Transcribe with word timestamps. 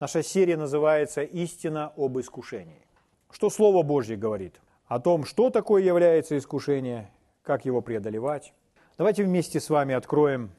Наша 0.00 0.22
серия 0.22 0.56
называется 0.56 1.22
«Истина 1.22 1.92
об 1.96 2.20
искушении». 2.20 2.86
Что 3.32 3.50
Слово 3.50 3.82
Божье 3.82 4.16
говорит 4.16 4.60
о 4.86 5.00
том, 5.00 5.24
что 5.24 5.50
такое 5.50 5.82
является 5.82 6.38
искушение, 6.38 7.10
как 7.42 7.64
его 7.64 7.80
преодолевать. 7.80 8.54
Давайте 8.96 9.24
вместе 9.24 9.58
с 9.58 9.68
вами 9.68 9.96
откроем 9.96 10.52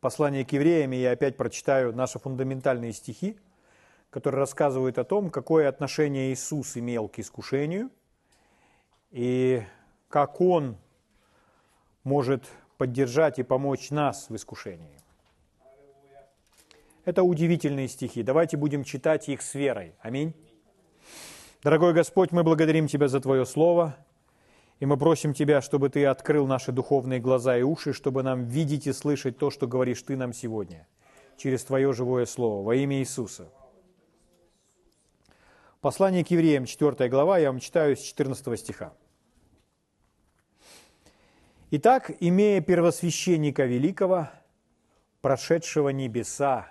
послание 0.00 0.44
к 0.44 0.52
евреям, 0.52 0.92
и 0.92 0.98
я 0.98 1.12
опять 1.12 1.38
прочитаю 1.38 1.96
наши 1.96 2.18
фундаментальные 2.18 2.92
стихи, 2.92 3.38
которые 4.10 4.40
рассказывают 4.40 4.98
о 4.98 5.04
том, 5.04 5.30
какое 5.30 5.70
отношение 5.70 6.30
Иисус 6.30 6.76
имел 6.76 7.08
к 7.08 7.18
искушению, 7.18 7.88
и 9.10 9.62
как 10.10 10.38
Он 10.42 10.76
может 12.04 12.44
поддержать 12.76 13.38
и 13.38 13.42
помочь 13.42 13.90
нас 13.90 14.28
в 14.28 14.36
искушении. 14.36 15.01
Это 17.04 17.24
удивительные 17.24 17.88
стихи. 17.88 18.22
Давайте 18.22 18.56
будем 18.56 18.84
читать 18.84 19.28
их 19.28 19.42
с 19.42 19.54
верой. 19.54 19.94
Аминь. 20.00 20.34
Дорогой 21.62 21.94
Господь, 21.94 22.30
мы 22.30 22.44
благодарим 22.44 22.86
Тебя 22.86 23.08
за 23.08 23.18
Твое 23.18 23.44
Слово, 23.44 23.96
и 24.78 24.86
мы 24.86 24.96
просим 24.96 25.34
Тебя, 25.34 25.60
чтобы 25.62 25.88
Ты 25.88 26.06
открыл 26.06 26.46
наши 26.46 26.70
духовные 26.70 27.18
глаза 27.18 27.58
и 27.58 27.62
уши, 27.62 27.92
чтобы 27.92 28.22
нам 28.22 28.44
видеть 28.44 28.86
и 28.86 28.92
слышать 28.92 29.36
то, 29.36 29.50
что 29.50 29.66
говоришь 29.66 30.02
Ты 30.02 30.16
нам 30.16 30.32
сегодня, 30.32 30.86
через 31.36 31.64
Твое 31.64 31.92
живое 31.92 32.24
Слово, 32.24 32.64
во 32.64 32.76
имя 32.76 32.98
Иисуса. 32.98 33.48
Послание 35.80 36.24
к 36.24 36.30
евреям, 36.30 36.66
4 36.66 37.08
глава, 37.08 37.38
я 37.38 37.50
вам 37.50 37.58
читаю 37.58 37.96
с 37.96 38.00
14 38.00 38.60
стиха. 38.60 38.92
Итак, 41.72 42.12
имея 42.20 42.60
первосвященника 42.60 43.64
великого, 43.64 44.28
прошедшего 45.20 45.88
небеса, 45.88 46.70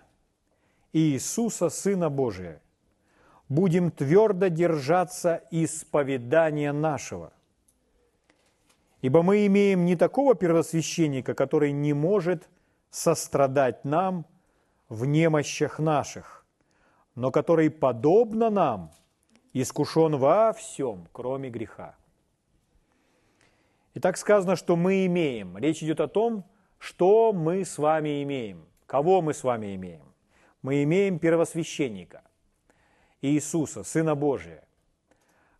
Иисуса, 0.93 1.69
Сына 1.69 2.09
Божия, 2.09 2.61
будем 3.47 3.91
твердо 3.91 4.47
держаться 4.47 5.43
исповедания 5.51 6.73
нашего. 6.73 7.31
Ибо 9.01 9.23
мы 9.23 9.45
имеем 9.47 9.85
не 9.85 9.95
такого 9.95 10.35
первосвященника, 10.35 11.33
который 11.33 11.71
не 11.71 11.93
может 11.93 12.49
сострадать 12.89 13.83
нам 13.85 14.25
в 14.89 15.05
немощах 15.05 15.79
наших, 15.79 16.45
но 17.15 17.31
который, 17.31 17.69
подобно 17.69 18.49
нам, 18.49 18.91
искушен 19.53 20.17
во 20.17 20.53
всем, 20.53 21.07
кроме 21.11 21.49
греха. 21.49 21.95
И 23.93 23.99
так 23.99 24.17
сказано, 24.17 24.55
что 24.55 24.75
мы 24.75 25.05
имеем. 25.05 25.57
Речь 25.57 25.81
идет 25.83 25.99
о 25.99 26.07
том, 26.07 26.45
что 26.77 27.33
мы 27.33 27.65
с 27.65 27.77
вами 27.77 28.23
имеем, 28.23 28.65
кого 28.85 29.21
мы 29.21 29.33
с 29.33 29.43
вами 29.43 29.75
имеем 29.75 30.10
мы 30.61 30.83
имеем 30.83 31.19
первосвященника, 31.19 32.21
Иисуса, 33.21 33.83
Сына 33.83 34.15
Божия, 34.15 34.63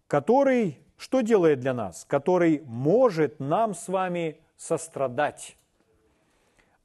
который 0.08 0.78
что 1.02 1.22
делает 1.22 1.60
для 1.62 1.74
нас? 1.74 2.06
Который 2.08 2.62
может 2.68 3.40
нам 3.40 3.74
с 3.74 3.88
вами 3.88 4.40
сострадать. 4.56 5.58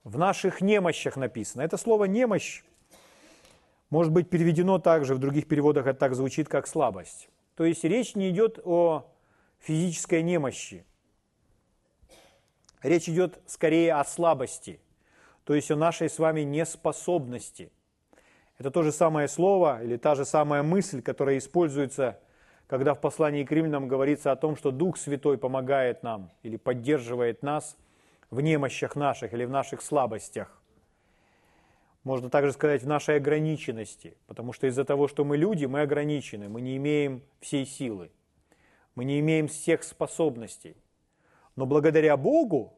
В 0.05 0.17
наших 0.17 0.63
немощах 0.63 1.17
написано. 1.17 1.61
Это 1.61 1.77
слово 1.77 2.07
«немощь» 2.07 2.63
может 3.91 4.15
быть 4.15 4.31
переведено 4.31 4.79
также, 4.79 5.15
в 5.15 5.19
других 5.19 5.47
переводах 5.47 5.87
это 5.87 5.99
так 5.99 6.15
звучит, 6.15 6.49
как 6.49 6.67
слабость. 6.67 7.29
То 7.57 7.65
есть 7.67 7.85
речь 7.85 8.15
не 8.15 8.31
идет 8.31 8.59
о 8.65 9.07
физической 9.59 10.23
немощи. 10.23 10.87
Речь 12.83 13.11
идет 13.11 13.39
скорее 13.47 13.95
о 13.95 14.05
слабости, 14.07 14.81
то 15.45 15.55
есть 15.55 15.71
о 15.71 15.77
нашей 15.77 16.09
с 16.09 16.19
вами 16.19 16.41
неспособности. 16.41 17.71
Это 18.59 18.71
то 18.71 18.83
же 18.83 18.91
самое 18.91 19.29
слово 19.29 19.83
или 19.83 19.97
та 19.97 20.15
же 20.15 20.25
самая 20.25 20.63
мысль, 20.63 21.03
которая 21.03 21.37
используется, 21.37 22.19
когда 22.67 22.95
в 22.95 23.01
послании 23.01 23.45
к 23.45 23.53
римлянам 23.53 23.87
говорится 23.87 24.33
о 24.33 24.37
том, 24.37 24.57
что 24.57 24.71
Дух 24.71 24.97
Святой 24.97 25.37
помогает 25.37 26.03
нам 26.03 26.31
или 26.43 26.57
поддерживает 26.57 27.43
нас 27.43 27.77
в 28.31 28.41
немощах 28.41 28.97
наших 28.97 29.35
или 29.35 29.45
в 29.45 29.51
наших 29.51 29.83
слабостях. 29.83 30.63
Можно 32.03 32.31
также 32.31 32.53
сказать 32.53 32.83
в 32.83 32.87
нашей 32.87 33.17
ограниченности, 33.17 34.17
потому 34.27 34.53
что 34.53 34.69
из-за 34.69 34.85
того, 34.85 35.07
что 35.07 35.25
мы 35.25 35.37
люди, 35.37 35.67
мы 35.67 35.83
ограничены, 35.83 36.49
мы 36.49 36.61
не 36.61 36.77
имеем 36.77 37.23
всей 37.41 37.67
силы, 37.67 38.11
мы 38.95 39.05
не 39.05 39.21
имеем 39.21 39.49
всех 39.49 39.83
способностей. 39.83 40.77
Но 41.57 41.67
благодаря 41.67 42.17
Богу 42.17 42.73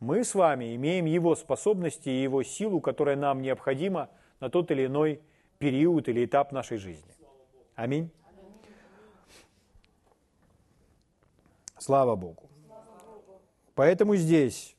мы 0.00 0.24
с 0.24 0.34
вами 0.34 0.74
имеем 0.74 1.04
Его 1.04 1.34
способности 1.34 2.08
и 2.08 2.22
Его 2.22 2.42
силу, 2.42 2.80
которая 2.80 3.16
нам 3.16 3.42
необходима– 3.42 4.08
на 4.42 4.50
тот 4.50 4.72
или 4.72 4.86
иной 4.86 5.22
период 5.60 6.08
или 6.08 6.24
этап 6.24 6.50
нашей 6.50 6.76
жизни. 6.76 7.14
Аминь. 7.76 8.10
Слава 11.78 12.16
Богу. 12.16 12.50
Поэтому 13.76 14.16
здесь 14.16 14.76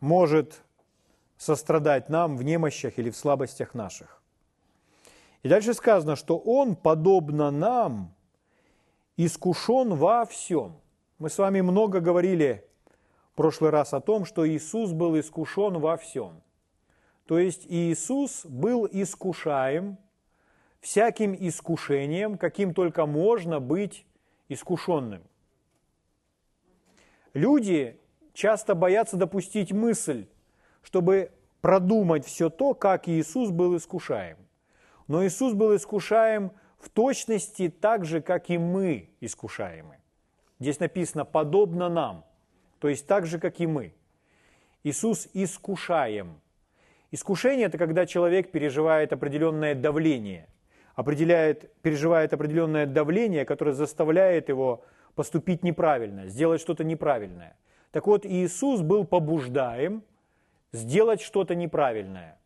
может 0.00 0.62
сострадать 1.38 2.10
нам 2.10 2.36
в 2.36 2.42
немощах 2.42 2.98
или 2.98 3.08
в 3.08 3.16
слабостях 3.16 3.72
наших. 3.72 4.22
И 5.42 5.48
дальше 5.48 5.72
сказано, 5.72 6.14
что 6.14 6.36
Он, 6.36 6.76
подобно 6.76 7.50
нам, 7.50 8.14
искушен 9.16 9.94
во 9.94 10.26
всем. 10.26 10.78
Мы 11.18 11.30
с 11.30 11.38
вами 11.38 11.62
много 11.62 12.00
говорили 12.00 12.68
в 13.32 13.36
прошлый 13.36 13.70
раз 13.70 13.94
о 13.94 14.02
том, 14.02 14.26
что 14.26 14.46
Иисус 14.46 14.92
был 14.92 15.18
искушен 15.18 15.78
во 15.78 15.96
всем. 15.96 16.42
То 17.28 17.38
есть 17.38 17.66
Иисус 17.68 18.46
был 18.46 18.88
искушаем 18.90 19.98
всяким 20.80 21.34
искушением, 21.34 22.38
каким 22.38 22.72
только 22.72 23.04
можно 23.04 23.60
быть 23.60 24.06
искушенным. 24.48 25.22
Люди 27.34 28.00
часто 28.32 28.74
боятся 28.74 29.18
допустить 29.18 29.72
мысль, 29.72 30.26
чтобы 30.80 31.30
продумать 31.60 32.24
все 32.24 32.48
то, 32.48 32.72
как 32.72 33.08
Иисус 33.10 33.50
был 33.50 33.76
искушаем. 33.76 34.38
Но 35.06 35.22
Иисус 35.26 35.52
был 35.52 35.76
искушаем 35.76 36.52
в 36.78 36.88
точности 36.88 37.68
так 37.68 38.06
же, 38.06 38.22
как 38.22 38.48
и 38.48 38.56
мы 38.56 39.10
искушаемы. 39.20 39.98
Здесь 40.60 40.80
написано 40.80 41.26
«подобно 41.26 41.90
нам», 41.90 42.24
то 42.78 42.88
есть 42.88 43.06
так 43.06 43.26
же, 43.26 43.38
как 43.38 43.60
и 43.60 43.66
мы. 43.66 43.94
Иисус 44.82 45.28
искушаем– 45.34 46.40
Искушение– 47.10 47.66
это 47.68 47.78
когда 47.78 48.04
человек 48.04 48.50
переживает 48.50 49.12
определенное 49.12 49.74
давление, 49.74 50.46
определяет, 50.94 51.72
переживает 51.80 52.34
определенное 52.34 52.84
давление, 52.84 53.44
которое 53.44 53.72
заставляет 53.72 54.50
его 54.50 54.84
поступить 55.14 55.62
неправильно, 55.62 56.26
сделать 56.26 56.60
что-то 56.60 56.84
неправильное. 56.84 57.56
Так 57.92 58.06
вот, 58.06 58.26
Иисус 58.26 58.82
был 58.82 59.04
побуждаем 59.06 60.02
сделать 60.72 61.22
что-то 61.22 61.54
неправильное, 61.54 62.38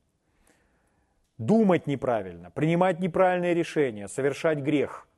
думать 1.39 1.89
неправильно, 1.89 2.53
принимать 2.53 3.01
неправильные 3.01 3.55
решения, 3.55 4.07
совершать 4.07 4.59
грех. 4.59 5.09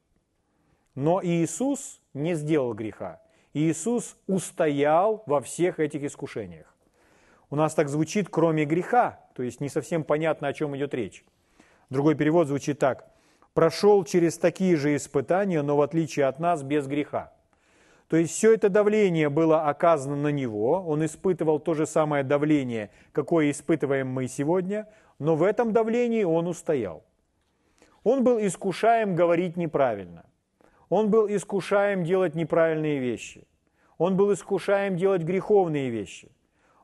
Но 0.95 1.21
Иисус 1.23 2.01
не 2.15 2.35
сделал 2.35 2.73
греха. 2.73 3.21
Иисус 3.53 4.17
устоял 4.27 5.23
во 5.27 5.41
всех 5.43 5.81
этих 5.81 6.03
искушениях. 6.03 6.75
У 7.51 7.57
нас 7.57 7.75
так 7.75 7.89
звучит 7.89 8.29
«кроме 8.31 8.65
греха», 8.65 9.24
то 9.35 9.43
есть 9.43 9.61
не 9.61 9.69
совсем 9.69 10.05
понятно, 10.05 10.49
о 10.49 10.53
чем 10.53 10.77
идет 10.77 10.95
речь. 10.95 11.25
Другой 11.91 12.15
перевод 12.15 12.49
звучит 12.49 12.79
так. 12.79 13.11
«Прошел 13.53 14.05
через 14.05 14.39
такие 14.39 14.77
же 14.77 14.97
испытания, 14.97 15.63
но 15.63 15.77
в 15.77 15.83
отличие 15.83 16.27
от 16.27 16.41
нас 16.41 16.63
без 16.63 16.87
греха». 16.87 17.33
То 18.09 18.17
есть 18.17 18.35
все 18.35 18.53
это 18.55 18.69
давление 18.69 19.29
было 19.29 19.69
оказано 19.69 20.17
на 20.17 20.29
него, 20.29 20.83
он 20.87 21.05
испытывал 21.05 21.59
то 21.59 21.75
же 21.75 21.87
самое 21.87 22.23
давление, 22.23 22.91
какое 23.13 23.51
испытываем 23.51 24.09
мы 24.09 24.29
сегодня, 24.29 24.89
но 25.19 25.37
в 25.37 25.43
этом 25.43 25.73
давлении 25.73 26.23
он 26.25 26.47
устоял. 26.47 27.05
Он 28.03 28.23
был 28.23 28.39
искушаем 28.39 29.15
говорить 29.15 29.57
неправильно. 29.57 30.27
Он 30.91 31.11
был 31.11 31.27
искушаем 31.27 32.05
делать 32.05 32.35
неправильные 32.35 32.99
вещи. 32.99 33.47
Он 33.97 34.17
был 34.17 34.33
искушаем 34.33 34.97
делать 34.97 35.23
греховные 35.23 35.89
вещи. 35.89 36.31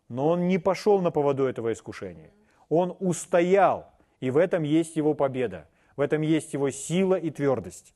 Но 0.08 0.28
он 0.28 0.48
не 0.48 0.58
пошел 0.58 1.00
на 1.00 1.10
поводу 1.10 1.44
этого 1.44 1.72
искушения. 1.72 2.32
Он 2.70 2.96
устоял, 3.00 3.92
и 4.20 4.30
в 4.30 4.38
этом 4.38 4.62
есть 4.62 4.96
его 4.96 5.12
победа, 5.12 5.68
в 5.96 6.00
этом 6.00 6.22
есть 6.22 6.54
его 6.54 6.70
сила 6.70 7.16
и 7.16 7.28
твердость. 7.28 7.92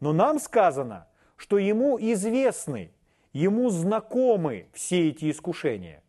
Но 0.00 0.12
нам 0.12 0.38
сказано, 0.38 1.06
что 1.36 1.56
ему 1.56 1.98
известны, 1.98 2.90
ему 3.32 3.70
знакомы 3.70 4.66
все 4.74 5.08
эти 5.08 5.30
искушения. 5.30 6.02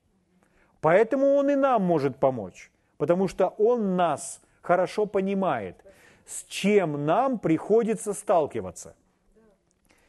Поэтому 0.81 1.35
он 1.35 1.49
и 1.51 1.55
нам 1.55 1.83
может 1.83 2.17
помочь, 2.17 2.71
потому 2.97 3.27
что 3.27 3.47
он 3.47 3.95
нас 3.95 4.41
хорошо 4.61 5.05
понимает, 5.05 5.83
с 6.25 6.43
чем 6.45 7.05
нам 7.05 7.37
приходится 7.37 8.13
сталкиваться. 8.13 8.95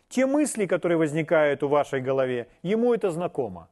Те 0.09 0.27
мысли, 0.27 0.67
которые 0.67 0.99
возникают 0.99 1.63
у 1.63 1.69
вашей 1.69 2.01
голове, 2.01 2.49
ему 2.63 2.95
это 2.95 3.11
знакомо. 3.11 3.69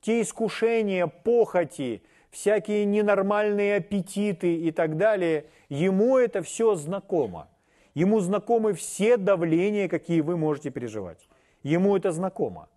Те 0.00 0.20
искушения, 0.22 1.06
похоти, 1.06 2.02
всякие 2.32 2.84
ненормальные 2.86 3.76
аппетиты 3.76 4.56
и 4.56 4.72
так 4.72 4.96
далее, 4.96 5.44
ему 5.68 6.18
это 6.18 6.42
все 6.42 6.74
знакомо. 6.74 7.48
Ему 7.94 8.20
знакомы 8.20 8.72
все 8.72 9.16
давления, 9.18 9.88
какие 9.88 10.22
вы 10.22 10.36
можете 10.36 10.70
переживать. 10.70 11.28
Ему 11.62 11.96
это 11.96 12.10
знакомо. 12.10 12.68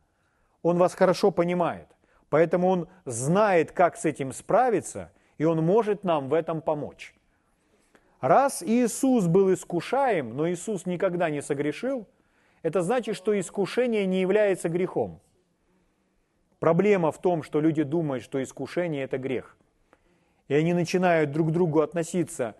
Он 0.61 0.77
вас 0.77 0.93
хорошо 0.93 1.31
понимает. 1.31 1.87
Поэтому 2.29 2.67
он 2.67 2.87
знает, 3.05 3.71
как 3.71 3.95
с 3.95 4.03
этим 4.03 4.33
справиться, 4.33 5.11
и 5.37 5.45
он 5.45 5.63
может 5.63 6.03
нам 6.03 6.27
в 6.27 6.33
этом 6.33 6.61
помочь. 6.61 7.15
Раз 8.19 8.61
Иисус 8.61 9.27
был 9.27 9.53
искушаем, 9.53 10.35
но 10.35 10.49
Иисус 10.49 10.85
никогда 10.85 11.29
не 11.29 11.41
согрешил, 11.41 12.07
это 12.61 12.81
значит, 12.81 13.15
что 13.15 13.39
искушение 13.39 14.05
не 14.05 14.21
является 14.21 14.69
грехом. 14.69 15.21
Проблема 16.65 17.11
в 17.11 17.21
том, 17.21 17.43
что 17.43 17.61
люди 17.61 17.83
думают, 17.83 18.23
что 18.23 18.41
искушение– 18.41 19.03
это 19.05 19.19
грех. 19.19 19.55
И 20.47 20.55
они 20.55 20.73
начинают 20.73 21.31
друг 21.31 21.49
к 21.49 21.51
другу 21.51 21.81
относиться 21.81 22.55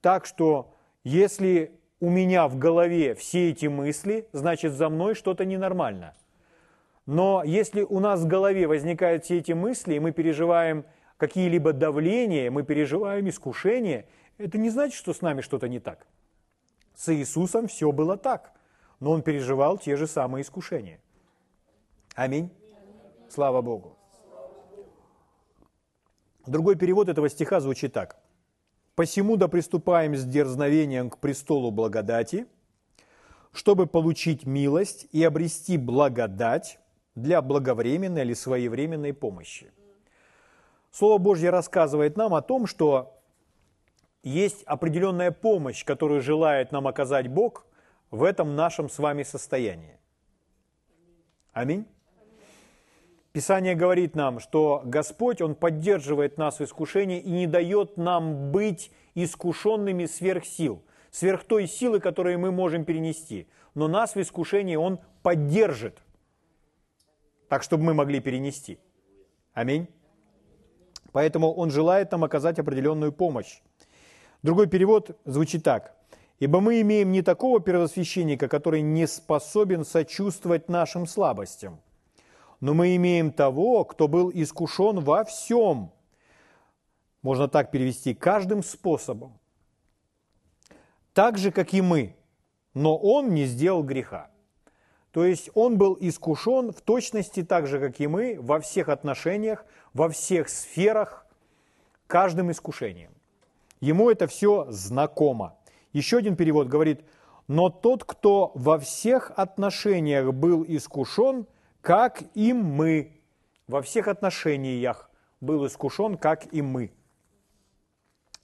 так, 0.00 0.24
что 0.24 0.72
если 1.04 1.78
у 2.00 2.08
меня 2.08 2.48
в 2.48 2.56
голове 2.56 3.14
все 3.14 3.50
эти 3.50 3.66
мысли, 3.66 4.26
значит 4.32 4.72
за 4.72 4.88
мной 4.88 5.14
что-то 5.14 5.44
ненормально. 5.44 6.14
Но 7.04 7.42
если 7.44 7.82
у 7.82 8.00
нас 8.00 8.20
в 8.22 8.26
голове 8.26 8.66
возникают 8.66 9.26
все 9.26 9.36
эти 9.36 9.52
мысли, 9.52 9.92
и 9.92 10.00
мы 10.00 10.12
переживаем 10.12 10.86
какие-либо 11.18 11.74
давления, 11.74 12.50
мы 12.50 12.62
переживаем 12.62 13.28
искушения, 13.28 14.06
это 14.38 14.56
не 14.56 14.70
значит, 14.70 14.96
что 14.96 15.12
с 15.12 15.20
нами 15.20 15.42
что-то 15.42 15.68
не 15.68 15.80
так. 15.80 16.06
С 16.94 17.14
Иисусом 17.14 17.68
все 17.68 17.92
было 17.92 18.16
так, 18.16 18.52
но 19.00 19.10
Он 19.10 19.20
переживал 19.20 19.76
те 19.76 19.96
же 19.96 20.06
самые 20.06 20.44
искушения. 20.44 20.98
Аминь. 22.14 22.50
Слава 23.30 23.62
Богу. 23.62 23.96
Другой 26.46 26.74
перевод 26.74 27.08
этого 27.08 27.28
стиха 27.28 27.60
звучит 27.60 27.92
так. 27.92 28.16
«Посему 28.96 29.36
да 29.36 29.46
приступаем 29.46 30.16
с 30.16 30.24
дерзновением 30.24 31.10
к 31.10 31.18
престолу 31.18 31.70
благодати, 31.70 32.46
чтобы 33.52 33.86
получить 33.86 34.46
милость 34.46 35.06
и 35.12 35.22
обрести 35.22 35.78
благодать 35.78 36.80
для 37.14 37.40
благовременной 37.40 38.22
или 38.22 38.34
своевременной 38.34 39.14
помощи». 39.14 39.72
Слово 40.90 41.18
Божье 41.18 41.50
рассказывает 41.50 42.16
нам 42.16 42.34
о 42.34 42.42
том, 42.42 42.66
что 42.66 43.16
есть 44.24 44.64
определенная 44.64 45.30
помощь, 45.30 45.84
которую 45.84 46.20
желает 46.20 46.72
нам 46.72 46.88
оказать 46.88 47.28
Бог 47.28 47.64
в 48.10 48.24
этом 48.24 48.56
нашем 48.56 48.90
с 48.90 48.98
вами 48.98 49.22
состоянии. 49.22 50.00
Аминь. 51.52 51.86
Писание 53.32 53.76
говорит 53.76 54.16
нам, 54.16 54.40
что 54.40 54.82
Господь, 54.84 55.40
Он 55.40 55.54
поддерживает 55.54 56.36
нас 56.36 56.58
в 56.58 56.64
искушении 56.64 57.20
и 57.20 57.30
не 57.30 57.46
дает 57.46 57.96
нам 57.96 58.50
быть 58.50 58.90
искушенными 59.14 60.06
сверх 60.06 60.44
сил, 60.44 60.82
сверх 61.12 61.44
той 61.44 61.68
силы, 61.68 62.00
которую 62.00 62.40
мы 62.40 62.50
можем 62.50 62.84
перенести. 62.84 63.46
Но 63.74 63.86
нас 63.86 64.16
в 64.16 64.20
искушении 64.20 64.74
Он 64.74 64.98
поддержит, 65.22 65.98
так, 67.48 67.62
чтобы 67.62 67.84
мы 67.84 67.94
могли 67.94 68.18
перенести. 68.20 68.78
Аминь. 69.54 69.86
Поэтому 71.12 71.52
Он 71.52 71.70
желает 71.70 72.10
нам 72.10 72.24
оказать 72.24 72.58
определенную 72.58 73.12
помощь. 73.12 73.60
Другой 74.42 74.66
перевод 74.66 75.18
звучит 75.24 75.62
так. 75.62 75.94
«Ибо 76.40 76.60
мы 76.60 76.80
имеем 76.80 77.12
не 77.12 77.20
такого 77.20 77.60
первосвященника, 77.60 78.48
который 78.48 78.80
не 78.80 79.06
способен 79.06 79.84
сочувствовать 79.84 80.70
нашим 80.70 81.06
слабостям, 81.06 81.80
но 82.60 82.74
мы 82.74 82.94
имеем 82.96 83.32
того, 83.32 83.84
кто 83.84 84.08
был 84.08 84.30
искушен 84.32 85.00
во 85.00 85.24
всем». 85.24 85.92
Можно 87.22 87.48
так 87.48 87.70
перевести, 87.70 88.14
каждым 88.14 88.62
способом. 88.62 89.38
Так 91.12 91.36
же, 91.36 91.50
как 91.50 91.74
и 91.74 91.82
мы, 91.82 92.16
но 92.72 92.96
он 92.96 93.34
не 93.34 93.44
сделал 93.44 93.82
греха. 93.82 94.30
То 95.12 95.24
есть 95.24 95.50
он 95.54 95.76
был 95.76 95.96
искушен 96.00 96.72
в 96.72 96.80
точности 96.80 97.42
так 97.42 97.66
же, 97.66 97.80
как 97.80 98.00
и 98.00 98.06
мы, 98.06 98.38
во 98.40 98.60
всех 98.60 98.88
отношениях, 98.88 99.66
во 99.92 100.08
всех 100.08 100.48
сферах, 100.48 101.26
каждым 102.06 102.50
искушением. 102.50 103.12
Ему 103.80 104.10
это 104.10 104.26
все 104.26 104.66
знакомо. 104.70 105.56
Еще 105.92 106.18
один 106.18 106.36
перевод 106.36 106.68
говорит, 106.68 107.04
но 107.48 107.70
тот, 107.70 108.04
кто 108.04 108.52
во 108.54 108.78
всех 108.78 109.32
отношениях 109.36 110.32
был 110.32 110.64
искушен, 110.66 111.46
как 111.80 112.22
и 112.34 112.52
мы. 112.52 113.20
Во 113.66 113.82
всех 113.82 114.08
отношениях 114.08 115.10
был 115.40 115.66
искушен, 115.66 116.16
как 116.16 116.52
и 116.52 116.62
мы. 116.62 116.92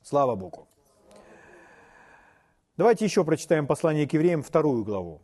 Слава 0.02 0.36
Богу. 0.36 0.68
Давайте 2.76 3.04
еще 3.04 3.24
прочитаем 3.24 3.66
послание 3.66 4.06
к 4.06 4.12
евреям, 4.12 4.42
вторую 4.42 4.84
главу. 4.84 5.22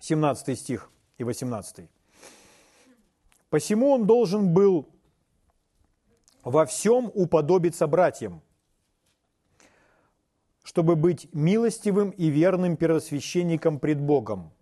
17 0.00 0.58
стих 0.58 0.90
и 1.18 1.24
18. 1.24 1.88
«Посему 3.50 3.92
он 3.92 4.06
должен 4.06 4.52
был 4.52 4.88
во 6.42 6.66
всем 6.66 7.10
уподобиться 7.14 7.86
братьям, 7.86 8.42
чтобы 10.62 10.96
быть 10.96 11.28
милостивым 11.32 12.10
и 12.10 12.28
верным 12.28 12.76
первосвященником 12.76 13.78
пред 13.78 14.00
Богом 14.00 14.52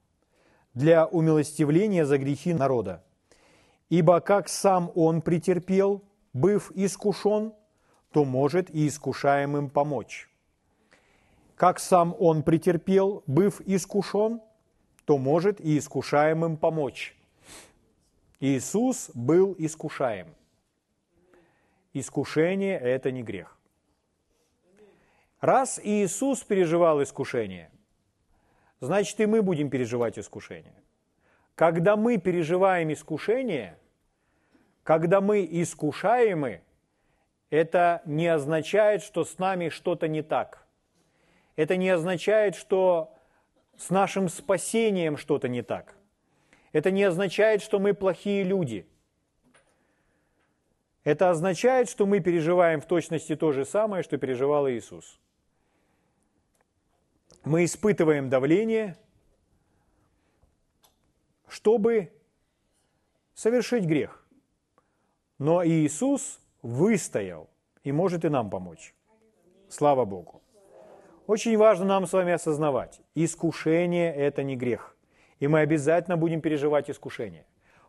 для 0.75 1.07
умилостивления 1.07 2.05
за 2.05 2.19
грехи 2.19 2.55
народа. 2.55 3.05
Ибо 3.89 4.21
как 4.21 4.49
сам 4.49 4.91
он 4.95 5.21
претерпел, 5.21 6.03
быв 6.33 6.71
искушен, 6.75 7.53
то 8.13 8.25
может 8.25 8.71
и 8.71 8.87
искушаемым 8.87 9.69
помочь. 9.69 10.31
Как 11.57 11.79
сам 11.79 12.17
он 12.19 12.43
претерпел, 12.43 13.23
быв 13.27 13.61
искушен, 13.63 14.41
то 15.05 15.19
может 15.19 15.61
и 15.61 15.77
искушаемым 15.77 16.57
помочь. 16.57 17.17
Иисус 18.39 19.11
был 19.13 19.55
искушаем. 19.59 20.29
Искушение– 21.93 22.79
это 22.81 23.11
не 23.11 23.23
грех. 23.23 23.60
Раз 25.41 25.81
Иисус 25.83 26.43
переживал 26.43 27.03
искушение, 27.03 27.71
значит 28.81 29.19
и 29.21 29.27
мы 29.27 29.41
будем 29.41 29.71
переживать 29.71 30.19
искушение. 30.19 30.75
Когда 31.55 31.97
мы 31.97 32.19
переживаем 32.19 32.93
искушение, 32.93 33.79
когда 34.83 35.23
мы 35.23 35.49
искушаемы, 35.51 36.63
это 37.49 38.03
не 38.05 38.27
означает, 38.27 39.03
что 39.03 39.25
с 39.25 39.39
нами 39.39 39.71
что-то 39.71 40.09
не 40.09 40.23
так. 40.23 40.67
Это 41.57 41.77
не 41.77 41.89
означает, 41.89 42.55
что 42.55 43.15
с 43.77 43.91
нашим 43.91 44.29
спасением 44.29 45.17
что-то 45.17 45.49
не 45.49 45.63
так. 45.63 45.95
Это 46.73 46.91
не 46.91 47.03
означает, 47.03 47.63
что 47.63 47.79
мы 47.79 47.95
плохие 47.95 48.45
люди. 48.45 48.87
Это 51.03 51.31
означает, 51.31 51.89
что 51.89 52.05
мы 52.05 52.21
переживаем 52.21 52.81
в 52.81 52.87
точности 52.87 53.37
то 53.37 53.53
же 53.53 53.65
самое, 53.65 54.03
что 54.03 54.19
переживал 54.19 54.69
Иисус. 54.69 55.20
Мы 57.45 57.65
испытываем 57.65 58.29
давление, 58.29 58.97
чтобы 61.49 62.13
совершить 63.35 63.85
грех. 63.85 64.25
Но 65.39 65.65
Иисус 65.67 66.39
выстоял 66.63 67.49
и 67.83 67.93
может 67.93 68.25
и 68.25 68.29
нам 68.29 68.51
помочь. 68.51 68.95
Слава 69.69 70.05
Богу. 70.05 70.43
Очень 71.27 71.57
важно 71.57 71.87
нам 71.87 72.07
с 72.07 72.13
вами 72.13 72.33
осознавать, 72.33 73.01
искушение– 73.15 74.13
это 74.17 74.43
не 74.43 74.57
грех. 74.57 74.97
И 75.39 75.47
мы 75.47 75.61
обязательно 75.61 76.17
будем 76.17 76.41
переживать 76.41 76.91
искушение. 76.91 77.47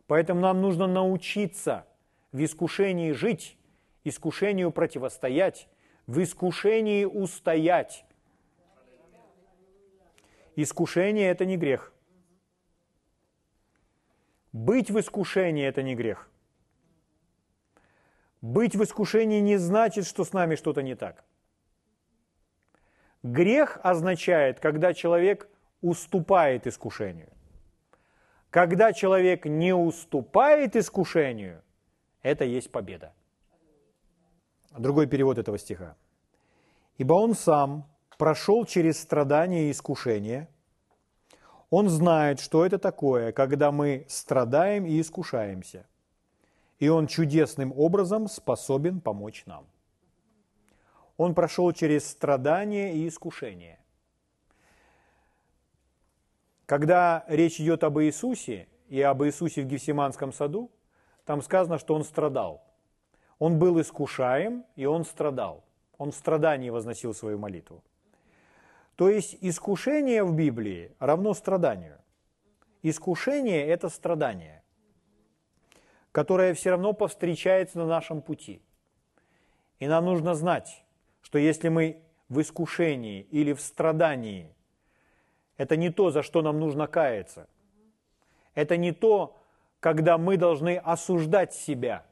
Поэтому 0.08 0.40
нам 0.40 0.62
нужно 0.62 0.88
научиться 0.88 1.86
в 2.32 2.44
искушении 2.44 3.12
жить, 3.12 3.58
искушению 4.04 4.72
противостоять, 4.72 5.68
в 6.08 6.22
искушении 6.22 7.04
устоять. 7.04 8.06
Искушение– 10.56 11.30
это 11.32 11.46
не 11.46 11.58
грех. 11.58 11.94
Быть 14.52 14.92
в 14.92 15.00
искушении– 15.00 15.66
это 15.68 15.82
не 15.82 15.96
грех. 15.96 16.30
Быть 18.42 18.76
в 18.76 18.84
искушении 18.84 19.40
не 19.40 19.58
значит, 19.58 20.06
что 20.06 20.26
с 20.26 20.34
нами 20.34 20.56
что-то 20.56 20.82
не 20.82 20.96
так. 20.96 21.24
Грех 23.24 23.80
означает, 23.84 24.60
когда 24.60 24.94
человек 24.94 25.48
уступает 25.82 26.68
искушению. 26.68 27.30
Когда 28.50 28.92
человек 28.94 29.46
не 29.46 29.74
уступает 29.74 30.76
искушению, 30.76 31.62
это 32.24 32.44
есть 32.44 32.72
победа. 32.72 33.14
Другой 34.78 35.08
перевод 35.08 35.38
этого 35.38 35.58
стиха. 35.58 35.96
«Ибо 36.98 37.14
он 37.14 37.36
сам 37.36 37.86
прошел 38.22 38.66
через 38.66 39.02
страдания 39.02 39.70
и 39.70 39.72
искушения, 39.72 40.48
Он 41.72 41.90
знает, 41.90 42.40
что 42.40 42.64
это 42.64 42.78
такое, 42.78 43.32
когда 43.32 43.72
мы 43.72 44.06
страдаем 44.08 44.86
и 44.86 45.02
искушаемся. 45.02 45.88
И 46.78 46.88
Он 46.88 47.08
чудесным 47.08 47.74
образом 47.76 48.28
способен 48.28 49.02
помочь 49.02 49.48
нам. 49.48 49.66
Он 51.18 51.34
прошел 51.34 51.72
через 51.74 52.08
страдания 52.08 52.94
и 52.94 53.08
искушения. 53.08 53.80
Когда 56.68 57.26
речь 57.28 57.60
идет 57.60 57.84
об 57.84 57.98
Иисусе 58.02 58.68
и 58.88 59.02
об 59.02 59.24
Иисусе 59.24 59.64
в 59.64 59.66
Гефсиманском 59.66 60.32
саду, 60.32 60.70
там 61.26 61.42
сказано, 61.42 61.80
что 61.80 61.96
Он 61.96 62.04
страдал. 62.04 62.64
Он 63.40 63.58
был 63.58 63.82
искушаем, 63.82 64.64
и 64.76 64.86
Он 64.86 65.06
страдал. 65.06 65.64
Он 65.98 66.12
в 66.12 66.16
страдании 66.16 66.70
возносил 66.70 67.16
свою 67.16 67.40
молитву. 67.40 67.84
То 69.02 69.10
есть 69.10 69.36
искушение 69.42 70.24
в 70.24 70.36
Библии 70.36 70.92
равно 71.00 71.34
страданию. 71.34 71.98
Искушение– 72.84 73.66
это 73.68 73.90
страдание, 73.90 74.62
которое 76.12 76.54
все 76.54 76.70
равно 76.70 76.94
повстречается 76.94 77.80
на 77.80 77.88
нашем 77.88 78.22
пути. 78.22 78.62
И 79.80 79.88
нам 79.88 80.06
нужно 80.06 80.36
знать, 80.36 80.86
что 81.24 81.40
если 81.40 81.70
мы 81.70 82.04
в 82.30 82.42
искушении 82.42 83.22
или 83.32 83.54
в 83.54 83.62
страдании, 83.62 84.56
это 85.58 85.78
не 85.78 85.90
то, 85.90 86.12
за 86.12 86.22
что 86.22 86.44
нам 86.44 86.60
нужно 86.60 86.86
каяться. 86.86 87.50
Это 88.54 88.78
не 88.78 88.92
то, 88.92 89.36
когда 89.80 90.20
мы 90.20 90.38
должны 90.38 90.78
осуждать 90.78 91.56
себя, 91.56 92.06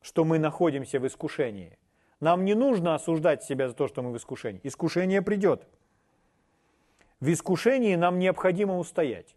что 0.00 0.24
мы 0.24 0.38
находимся 0.38 0.98
в 0.98 1.06
искушении. 1.06 1.78
Нам 2.20 2.46
не 2.46 2.54
нужно 2.54 2.94
осуждать 2.94 3.44
себя 3.44 3.68
за 3.68 3.74
то, 3.74 3.88
что 3.88 4.00
мы 4.00 4.10
в 4.10 4.16
искушении. 4.16 4.62
Искушение 4.64 5.20
придет– 5.20 5.68
в 7.20 7.32
искушении 7.32 7.94
нам 7.94 8.18
необходимо 8.18 8.78
устоять. 8.78 9.36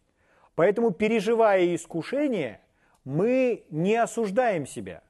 Поэтому, 0.56 0.92
переживая 0.92 1.76
искушение, 1.76 2.62
мы 3.04 3.66
не 3.70 3.96
осуждаем 3.96 4.66
себя. 4.66 5.04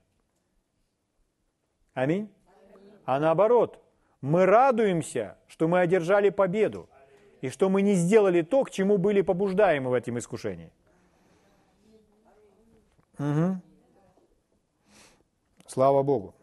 Аминь. 1.93 2.29
А 3.05 3.19
наоборот, 3.19 3.83
мы 4.21 4.45
радуемся, 4.45 5.37
что 5.47 5.67
мы 5.67 5.79
одержали 5.79 6.29
победу, 6.29 6.89
и 7.41 7.49
что 7.49 7.69
мы 7.69 7.81
не 7.81 7.93
сделали 7.93 8.41
то, 8.41 8.63
к 8.63 8.71
чему 8.71 8.97
были 8.97 9.21
побуждаемы 9.21 9.89
в 9.89 9.93
этом 9.93 10.17
искушении. 10.17 10.71
Угу. 13.17 13.61
Слава 15.65 16.03
Богу. 16.03 16.35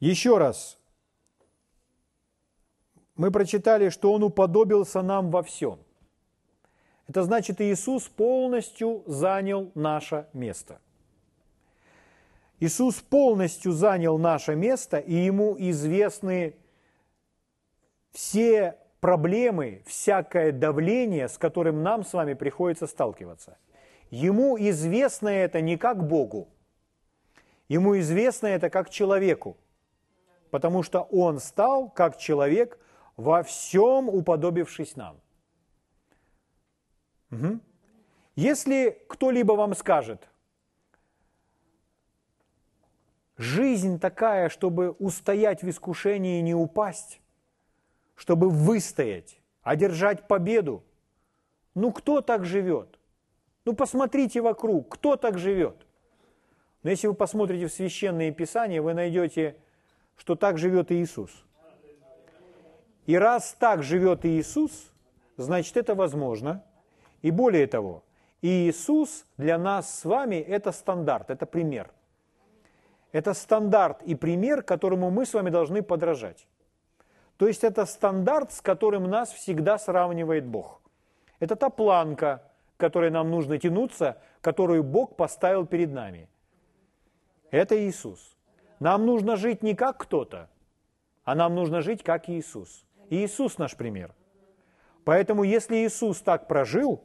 Еще 0.00 0.38
раз, 0.38 0.78
мы 3.18 3.30
прочитали, 3.30 3.90
что 3.90 4.12
Он 4.12 4.22
уподобился 4.22 5.02
нам 5.02 5.30
во 5.30 5.42
всем. 5.42 5.78
Это 7.06 7.22
значит, 7.24 7.60
Иисус 7.60 8.04
полностью 8.04 9.02
занял 9.06 9.70
наше 9.74 10.26
место. 10.32 10.80
Иисус 12.60 12.96
полностью 12.96 13.72
занял 13.72 14.18
наше 14.18 14.54
место, 14.54 14.98
и 14.98 15.14
Ему 15.14 15.56
известны 15.58 16.54
все 18.12 18.76
проблемы, 19.00 19.82
всякое 19.86 20.52
давление, 20.52 21.28
с 21.28 21.38
которым 21.38 21.82
нам 21.82 22.04
с 22.04 22.12
вами 22.12 22.34
приходится 22.34 22.86
сталкиваться. 22.86 23.58
Ему 24.10 24.56
известно 24.58 25.28
это 25.28 25.60
не 25.60 25.76
как 25.76 26.06
Богу, 26.06 26.48
ему 27.68 27.98
известно 27.98 28.46
это 28.46 28.70
как 28.70 28.90
человеку, 28.90 29.56
потому 30.50 30.82
что 30.82 31.02
он 31.02 31.40
стал 31.40 31.90
как 31.90 32.16
человек 32.16 32.78
во 33.18 33.42
всем 33.42 34.08
уподобившись 34.08 34.96
нам. 34.96 35.20
Угу. 37.32 37.60
Если 38.36 39.04
кто-либо 39.08 39.52
вам 39.52 39.74
скажет, 39.74 40.28
жизнь 43.36 43.98
такая, 43.98 44.48
чтобы 44.48 44.92
устоять 44.92 45.62
в 45.62 45.68
искушении 45.68 46.38
и 46.38 46.42
не 46.42 46.54
упасть, 46.54 47.20
чтобы 48.14 48.48
выстоять, 48.48 49.40
одержать 49.62 50.28
победу, 50.28 50.84
ну 51.74 51.92
кто 51.92 52.20
так 52.20 52.44
живет? 52.44 53.00
Ну 53.64 53.74
посмотрите 53.74 54.40
вокруг, 54.40 54.88
кто 54.94 55.16
так 55.16 55.38
живет? 55.38 55.86
Но 56.84 56.90
если 56.90 57.08
вы 57.08 57.14
посмотрите 57.14 57.66
в 57.66 57.72
священные 57.72 58.30
писания, 58.30 58.80
вы 58.80 58.94
найдете, 58.94 59.56
что 60.16 60.36
так 60.36 60.56
живет 60.56 60.92
Иисус– 60.92 61.44
и 63.08 63.16
раз 63.16 63.56
так 63.58 63.82
живет 63.82 64.26
Иисус, 64.26 64.92
значит 65.38 65.78
это 65.78 65.94
возможно. 65.94 66.62
И 67.22 67.30
более 67.30 67.66
того, 67.66 68.04
Иисус 68.42 69.24
для 69.38 69.56
нас 69.56 70.00
с 70.00 70.04
вами 70.04 70.36
это 70.36 70.72
стандарт, 70.72 71.30
это 71.30 71.46
пример. 71.46 71.90
Это 73.10 73.32
стандарт 73.32 74.02
и 74.02 74.14
пример, 74.14 74.62
которому 74.62 75.10
мы 75.10 75.24
с 75.24 75.32
вами 75.32 75.48
должны 75.48 75.82
подражать. 75.82 76.46
То 77.38 77.48
есть 77.48 77.64
это 77.64 77.86
стандарт, 77.86 78.52
с 78.52 78.60
которым 78.60 79.08
нас 79.08 79.32
всегда 79.32 79.78
сравнивает 79.78 80.44
Бог. 80.44 80.82
Это 81.40 81.56
та 81.56 81.70
планка, 81.70 82.42
которой 82.76 83.10
нам 83.10 83.30
нужно 83.30 83.58
тянуться, 83.58 84.18
которую 84.42 84.82
Бог 84.82 85.16
поставил 85.16 85.64
перед 85.64 85.90
нами. 85.92 86.28
Это 87.50 87.74
Иисус. 87.74 88.36
Нам 88.80 89.06
нужно 89.06 89.36
жить 89.36 89.62
не 89.62 89.74
как 89.74 89.96
кто-то, 89.96 90.50
а 91.24 91.34
нам 91.34 91.54
нужно 91.54 91.80
жить 91.80 92.02
как 92.02 92.28
Иисус. 92.28 92.84
Иисус 93.10 93.58
наш 93.58 93.76
пример. 93.76 94.14
Поэтому 95.04 95.42
если 95.42 95.76
Иисус 95.76 96.20
так 96.20 96.48
прожил, 96.48 97.02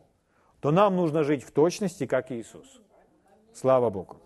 то 0.59 0.71
нам 0.71 0.95
нужно 0.95 1.23
жить 1.23 1.43
в 1.43 1.51
точности, 1.51 2.05
как 2.05 2.31
Иисус. 2.31 2.81
Слава 3.53 3.89
Богу. 3.89 4.17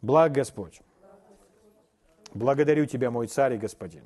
Благ 0.00 0.32
Господь. 0.32 0.80
Благодарю 2.34 2.86
Тебя, 2.86 3.10
мой 3.10 3.28
царь 3.28 3.54
и 3.54 3.58
Господин. 3.58 4.04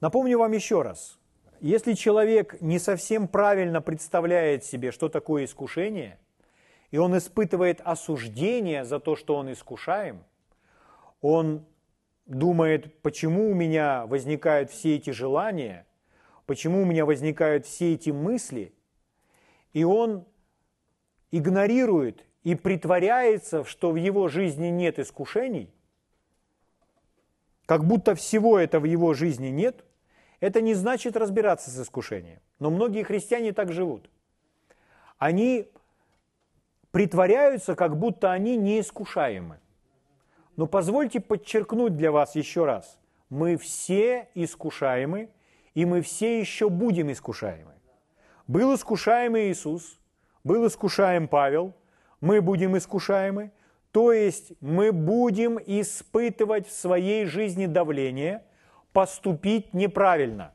Напомню 0.00 0.38
вам 0.38 0.52
еще 0.52 0.82
раз. 0.82 1.18
Если 1.60 1.92
человек 1.92 2.60
не 2.60 2.78
совсем 2.78 3.28
правильно 3.28 3.82
представляет 3.82 4.64
себе, 4.64 4.90
что 4.90 5.08
такое 5.08 5.44
искушение, 5.44 6.18
и 6.90 6.98
он 6.98 7.16
испытывает 7.16 7.80
осуждение 7.82 8.84
за 8.84 8.98
то, 8.98 9.14
что 9.14 9.36
он 9.36 9.52
искушаем– 9.52 10.24
он 11.22 11.64
думает, 12.26 13.00
почему 13.00 13.50
у 13.50 13.54
меня 13.54 14.06
возникают 14.06 14.70
все 14.70 14.96
эти 14.96 15.10
желания, 15.10 15.86
почему 16.44 16.82
у 16.82 16.84
меня 16.84 17.06
возникают 17.06 17.64
все 17.64 17.94
эти 17.94 18.10
мысли, 18.10 18.74
и 19.72 19.84
он 19.84 20.26
игнорирует 21.30 22.26
и 22.42 22.54
притворяется, 22.54 23.64
что 23.64 23.92
в 23.92 23.96
его 23.96 24.28
жизни 24.28 24.66
нет 24.66 24.98
искушений, 24.98 25.72
как 27.66 27.84
будто 27.86 28.14
всего 28.14 28.58
этого 28.58 28.82
в 28.82 28.86
его 28.86 29.14
жизни 29.14 29.48
нет, 29.48 29.84
это 30.40 30.60
не 30.60 30.74
значит 30.74 31.16
разбираться 31.16 31.70
с 31.70 31.80
искушением. 31.80 32.40
Но 32.58 32.70
многие 32.70 33.04
христиане 33.04 33.52
так 33.52 33.72
живут. 33.72 34.10
Они 35.18 35.70
притворяются, 36.90 37.76
как 37.76 37.96
будто 37.96 38.32
они 38.32 38.56
неискушаемы. 38.56 39.60
Но 40.62 40.68
позвольте 40.68 41.18
подчеркнуть 41.18 41.96
для 41.96 42.12
вас 42.12 42.36
еще 42.36 42.64
раз. 42.64 43.00
Мы 43.30 43.56
все 43.56 44.28
искушаемы, 44.36 45.28
и 45.74 45.84
мы 45.84 46.02
все 46.02 46.38
еще 46.38 46.68
будем 46.68 47.10
искушаемы. 47.10 47.72
Был 48.46 48.72
искушаемый 48.72 49.50
Иисус, 49.50 49.98
был 50.44 50.64
искушаем 50.68 51.26
Павел, 51.26 51.74
мы 52.20 52.40
будем 52.40 52.76
искушаемы, 52.78 53.50
то 53.90 54.12
есть 54.12 54.52
мы 54.60 54.92
будем 54.92 55.58
испытывать 55.58 56.68
в 56.68 56.72
своей 56.72 57.24
жизни 57.24 57.66
давление, 57.66 58.44
поступить 58.92 59.74
неправильно. 59.74 60.52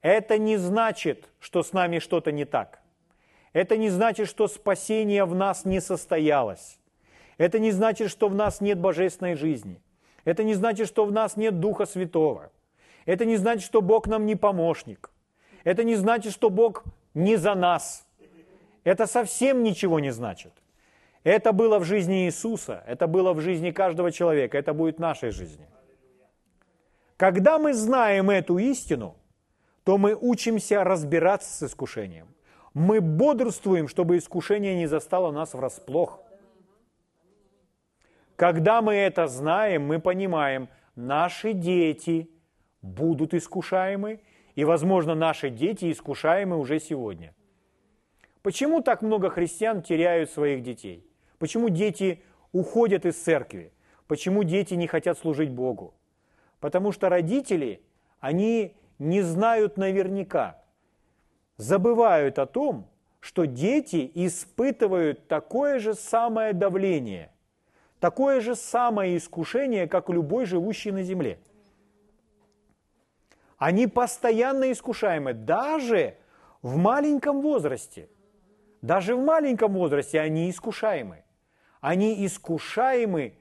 Это 0.00 0.38
не 0.38 0.56
значит, 0.56 1.28
что 1.38 1.62
с 1.62 1.74
нами 1.74 1.98
что-то 1.98 2.32
не 2.32 2.46
так. 2.46 2.80
Это 3.52 3.76
не 3.76 3.90
значит, 3.90 4.26
что 4.26 4.48
спасение 4.48 5.26
в 5.26 5.34
нас 5.34 5.66
не 5.66 5.82
состоялось. 5.82 6.79
Это 7.40 7.58
не 7.58 7.70
значит, 7.70 8.10
что 8.10 8.28
в 8.28 8.34
нас 8.34 8.60
нет 8.60 8.78
божественной 8.78 9.34
жизни. 9.34 9.80
Это 10.26 10.44
не 10.44 10.52
значит, 10.52 10.86
что 10.86 11.06
в 11.06 11.10
нас 11.10 11.38
нет 11.38 11.58
Духа 11.58 11.86
Святого. 11.86 12.52
Это 13.06 13.24
не 13.24 13.38
значит, 13.38 13.64
что 13.64 13.80
Бог 13.80 14.06
нам 14.06 14.26
не 14.26 14.36
помощник. 14.36 15.10
Это 15.64 15.82
не 15.82 15.96
значит, 15.96 16.34
что 16.34 16.50
Бог 16.50 16.84
не 17.14 17.36
за 17.36 17.54
нас. 17.54 18.06
Это 18.84 19.06
совсем 19.06 19.62
ничего 19.62 20.00
не 20.00 20.10
значит. 20.10 20.52
Это 21.24 21.52
было 21.52 21.78
в 21.78 21.84
жизни 21.84 22.26
Иисуса, 22.26 22.84
это 22.86 23.06
было 23.06 23.32
в 23.32 23.40
жизни 23.40 23.70
каждого 23.70 24.12
человека, 24.12 24.58
это 24.58 24.74
будет 24.74 24.96
в 24.96 25.00
нашей 25.00 25.30
жизни. 25.30 25.66
Когда 27.16 27.58
мы 27.58 27.72
знаем 27.72 28.28
эту 28.28 28.58
истину, 28.58 29.16
то 29.84 29.96
мы 29.96 30.14
учимся 30.14 30.84
разбираться 30.84 31.50
с 31.50 31.62
искушением. 31.70 32.26
Мы 32.74 33.00
бодрствуем, 33.00 33.88
чтобы 33.88 34.18
искушение 34.18 34.74
не 34.74 34.86
застало 34.86 35.32
нас 35.32 35.54
врасплох– 35.54 36.20
Когда 38.40 38.80
мы 38.80 38.94
это 38.94 39.26
знаем, 39.26 39.82
мы 39.82 39.98
понимаем, 39.98 40.70
наши 40.96 41.52
дети 41.52 42.30
будут 42.80 43.34
искушаемы, 43.34 44.22
и, 44.54 44.64
возможно, 44.64 45.14
наши 45.14 45.50
дети 45.50 45.92
искушаемы 45.92 46.56
уже 46.56 46.80
сегодня. 46.80 47.34
Почему 48.40 48.80
так 48.80 49.02
много 49.02 49.28
христиан 49.28 49.82
теряют 49.82 50.30
своих 50.30 50.62
детей? 50.62 51.06
Почему 51.38 51.68
дети 51.68 52.22
уходят 52.52 53.04
из 53.04 53.16
церкви? 53.16 53.74
Почему 54.06 54.42
дети 54.42 54.72
не 54.72 54.86
хотят 54.86 55.18
служить 55.18 55.50
Богу? 55.50 55.92
Потому 56.60 56.92
что 56.92 57.10
родители, 57.10 57.82
они 58.20 58.74
не 58.98 59.20
знают 59.20 59.76
наверняка, 59.76 60.64
забывают 61.58 62.38
о 62.38 62.46
том, 62.46 62.88
что 63.20 63.44
дети 63.44 64.10
испытывают 64.14 65.28
такое 65.28 65.78
же 65.78 65.92
самое 65.92 66.54
давление, 66.54 67.32
такое 68.00 68.40
же 68.40 68.56
самое 68.56 69.16
искушение, 69.16 69.86
как 69.86 70.08
любой 70.08 70.46
живущий 70.46 70.90
на 70.90 71.02
земле. 71.02 71.38
Они 73.58 73.86
постоянно 73.86 74.72
искушаемы, 74.72 75.34
даже 75.34 76.16
в 76.62 76.76
маленьком 76.76 77.42
возрасте. 77.42 78.08
Даже 78.82 79.14
в 79.14 79.22
маленьком 79.22 79.74
возрасте 79.74 80.18
они 80.18 80.50
искушаемы. 80.50 81.22
Они 81.80 82.26
искушаемы 82.26 83.34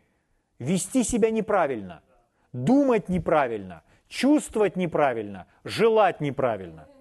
вести 0.59 1.03
себя 1.03 1.31
неправильно, 1.31 2.03
думать 2.51 3.09
неправильно, 3.09 3.83
чувствовать 4.07 4.75
неправильно, 4.75 5.47
желать 5.63 6.19
неправильно– 6.21 6.87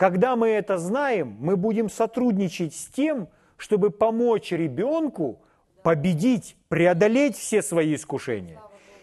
когда 0.00 0.34
мы 0.34 0.48
это 0.48 0.78
знаем, 0.78 1.36
мы 1.40 1.58
будем 1.58 1.90
сотрудничать 1.90 2.74
с 2.74 2.86
тем, 2.86 3.28
чтобы 3.58 3.90
помочь 3.90 4.50
ребенку 4.50 5.42
победить, 5.82 6.56
преодолеть 6.68 7.36
все 7.36 7.62
свои 7.62 7.94
искушения. 7.94 8.60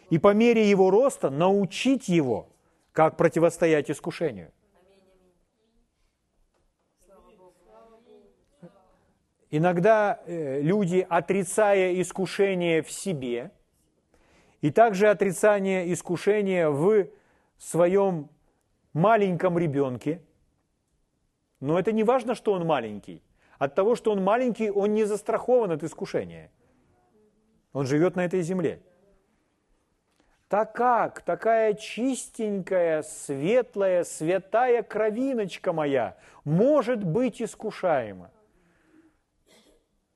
И 0.10 0.20
по 0.20 0.34
мере 0.34 0.70
его 0.70 0.90
роста 0.90 1.30
научить 1.30 2.08
его, 2.08 2.50
как 2.92 3.18
противостоять 3.18 3.92
искушению. 3.92 4.52
Иногда 9.50 10.20
э, 10.26 10.62
люди, 10.62 11.06
отрицая 11.08 12.02
искушение 12.02 12.82
в 12.82 12.92
себе, 12.92 13.52
и 14.62 14.72
также 14.72 15.08
отрицание 15.08 15.92
искушения 15.94 16.70
в 16.70 17.08
своем 17.58 18.30
маленьком 18.94 19.58
ребенке, 19.58 20.22
но 21.60 21.80
это 21.80 21.92
не 21.92 22.04
важно, 22.04 22.36
что 22.36 22.52
он 22.54 22.66
маленький. 22.66 23.22
От 23.58 23.74
того, 23.74 23.96
что 23.96 24.12
он 24.12 24.24
маленький, 24.24 24.70
он 24.70 24.94
не 24.94 25.06
застрахован 25.06 25.72
от 25.72 25.84
искушения. 25.84 26.52
Он 27.78 27.86
живет 27.86 28.16
на 28.16 28.26
этой 28.26 28.42
земле. 28.42 28.82
Так 30.50 30.74
как 30.74 31.22
такая 31.22 31.76
чистенькая, 31.76 33.04
светлая, 33.04 34.04
святая 34.04 34.82
кровиночка 34.82 35.74
моя 35.74 36.18
может 36.44 37.04
быть 37.04 37.40
искушаема? 37.40 38.32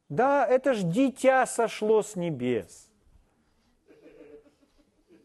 Да, 0.09 0.47
это 0.47 0.73
ж 0.73 0.81
дитя 0.81 1.45
сошло 1.45 2.01
с 2.01 2.15
небес. 2.15 2.89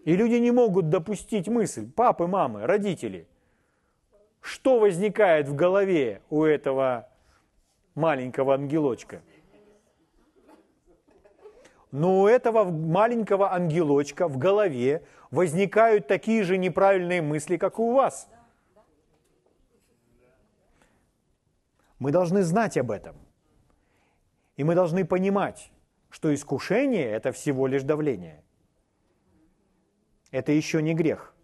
И 0.05 0.15
люди 0.15 0.35
не 0.35 0.51
могут 0.51 0.91
допустить 0.91 1.49
мысль, 1.49 1.91
папы, 1.91 2.27
мамы, 2.27 2.67
родители– 2.67 3.27
что 4.43 4.79
возникает 4.79 5.49
в 5.49 5.55
голове 5.55 6.21
у 6.29 6.45
этого 6.45 7.09
маленького 7.95 8.53
ангелочка? 8.53 9.23
Но 11.97 12.21
у 12.21 12.27
этого 12.27 12.65
маленького 12.71 13.55
ангелочка 13.55 14.29
в 14.29 14.37
голове 14.37 15.03
возникают 15.31 16.07
такие 16.07 16.43
же 16.43 16.59
неправильные 16.59 17.23
мысли, 17.23 17.57
как 17.57 17.79
и 17.79 17.81
у 17.81 17.95
вас. 17.95 18.29
Мы 21.99 22.13
должны 22.13 22.43
знать 22.43 22.77
об 22.77 22.91
этом. 22.91 23.17
И 24.59 24.65
мы 24.65 24.75
должны 24.75 25.07
понимать, 25.07 25.73
что 26.11 26.35
искушение– 26.35 27.07
это 27.13 27.33
всего 27.33 27.67
лишь 27.67 27.83
давление. 27.83 28.45
Это 30.33 30.53
еще 30.53 30.83
не 30.83 30.93
грех. 30.93 31.35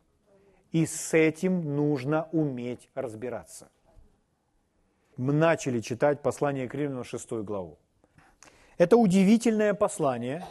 И 0.70 0.84
с 0.84 1.14
этим 1.14 1.76
нужно 1.76 2.28
уметь 2.32 2.90
разбираться. 2.94 3.70
Мы 5.16 5.32
начали 5.32 5.80
читать 5.80 6.20
послание 6.20 6.68
к 6.68 6.74
Римлянам 6.74 7.04
6 7.04 7.42
главу. 7.42 7.78
Это 8.78 8.96
удивительное 8.96 9.74
послание, 9.74 10.46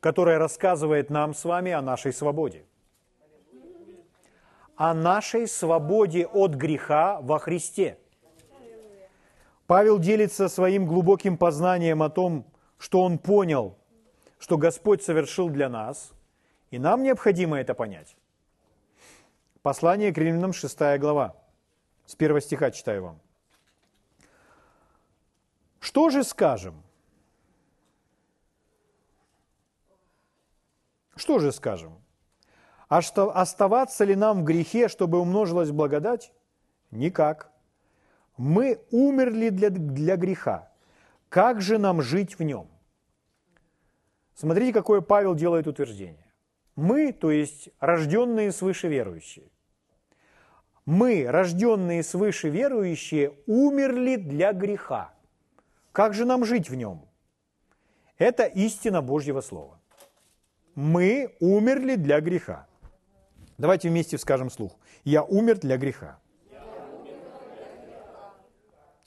которое 0.00 0.38
рассказывает 0.38 1.10
нам 1.10 1.34
с 1.34 1.44
вами 1.44 1.72
о 1.72 1.80
нашей 1.80 2.12
свободе. 2.12 2.64
О 4.74 4.94
нашей 4.94 5.46
свободе 5.46 6.26
от 6.26 6.54
греха 6.54 7.20
во 7.20 7.38
Христе. 7.38 7.98
Павел 9.66 9.98
делится 9.98 10.48
своим 10.48 10.86
глубоким 10.86 11.36
познанием 11.36 12.02
о 12.02 12.10
том, 12.10 12.44
что 12.78 13.00
он 13.00 13.18
понял, 13.18 13.76
что 14.38 14.58
Господь 14.58 15.02
совершил 15.02 15.48
для 15.48 15.68
нас, 15.68 16.12
и 16.70 16.78
нам 16.78 17.02
необходимо 17.02 17.60
это 17.60 17.74
понять. 17.74 18.16
Послание 19.62 20.12
к 20.12 20.18
римлянам, 20.18 20.52
6 20.52 20.98
глава. 20.98 21.36
С 22.06 22.16
первого 22.16 22.40
стиха 22.40 22.72
читаю 22.72 23.04
вам. 23.04 23.20
Что 25.78 26.10
же 26.10 26.24
скажем? 26.24 26.82
Что 31.22 31.38
же 31.38 31.52
скажем? 31.52 31.92
А 32.88 33.00
что, 33.00 33.30
оставаться 33.30 34.02
ли 34.02 34.16
нам 34.16 34.40
в 34.40 34.44
грехе, 34.44 34.88
чтобы 34.88 35.20
умножилась 35.20 35.70
благодать? 35.70 36.32
Никак. 36.90 37.52
Мы 38.36 38.80
умерли 38.90 39.50
для, 39.50 39.70
для 39.70 40.16
греха. 40.16 40.72
Как 41.28 41.60
же 41.60 41.78
нам 41.78 42.02
жить 42.02 42.40
в 42.40 42.42
нем? 42.42 42.66
Смотрите, 44.34 44.72
какое 44.72 45.00
Павел 45.00 45.36
делает 45.36 45.68
утверждение. 45.68 46.26
Мы, 46.74 47.12
то 47.12 47.30
есть 47.30 47.68
рожденные 47.78 48.50
свыше 48.50 48.88
верующие, 48.88 49.48
мы, 50.86 51.26
рожденные 51.28 52.02
свыше 52.02 52.48
верующие, 52.48 53.32
умерли 53.46 54.16
для 54.16 54.52
греха. 54.52 55.14
Как 55.92 56.14
же 56.14 56.24
нам 56.24 56.44
жить 56.44 56.68
в 56.68 56.74
нем? 56.74 57.06
Это 58.18 58.46
истина 58.46 59.02
Божьего 59.02 59.40
Слова. 59.40 59.81
Мы 60.74 61.34
умерли 61.40 61.96
для 61.96 62.20
греха. 62.20 62.66
Давайте 63.58 63.88
вместе 63.88 64.16
скажем 64.18 64.50
слух. 64.50 64.72
Я 65.04 65.22
умер 65.22 65.58
для 65.58 65.76
греха. 65.76 66.18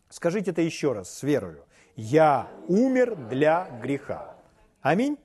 Скажите 0.10 0.51
это 0.51 0.62
еще 0.62 0.93
раз 0.93 1.10
с 1.10 1.23
верою. 1.23 1.65
Я 1.95 2.47
умер 2.67 3.15
для 3.15 3.67
греха. 3.82 4.36
Аминь. 4.82 5.17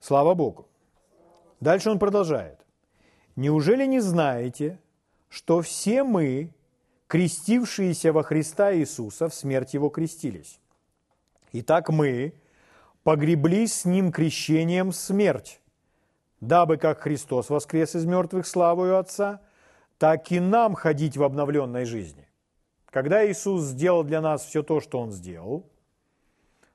Слава 0.00 0.34
Богу. 0.34 0.68
Дальше 1.60 1.90
он 1.90 1.98
продолжает. 1.98 2.58
Неужели 3.36 3.84
не 3.86 4.00
знаете, 4.00 4.78
что 5.28 5.60
все 5.60 6.04
мы, 6.04 6.50
крестившиеся 7.08 8.12
во 8.12 8.22
Христа 8.22 8.74
Иисуса, 8.74 9.28
в 9.28 9.34
смерть 9.34 9.74
Его 9.74 9.88
крестились? 9.88 10.60
Итак, 11.52 11.88
мы 11.88 12.32
погреблись 13.02 13.80
с 13.80 13.84
Ним 13.84 14.12
крещением 14.12 14.92
смерть, 14.92 15.60
дабы 16.40 16.76
как 16.76 17.00
Христос 17.00 17.50
воскрес 17.50 17.94
из 17.94 18.04
мертвых 18.04 18.46
славою 18.46 18.98
Отца, 18.98 19.40
так 19.98 20.30
и 20.30 20.40
нам 20.40 20.74
ходить 20.74 21.16
в 21.16 21.22
обновленной 21.22 21.84
жизни. 21.84 22.28
Когда 22.90 23.28
Иисус 23.30 23.62
сделал 23.64 24.04
для 24.04 24.20
нас 24.20 24.44
все 24.44 24.62
то, 24.62 24.80
что 24.80 25.00
Он 25.00 25.10
сделал, 25.10 25.68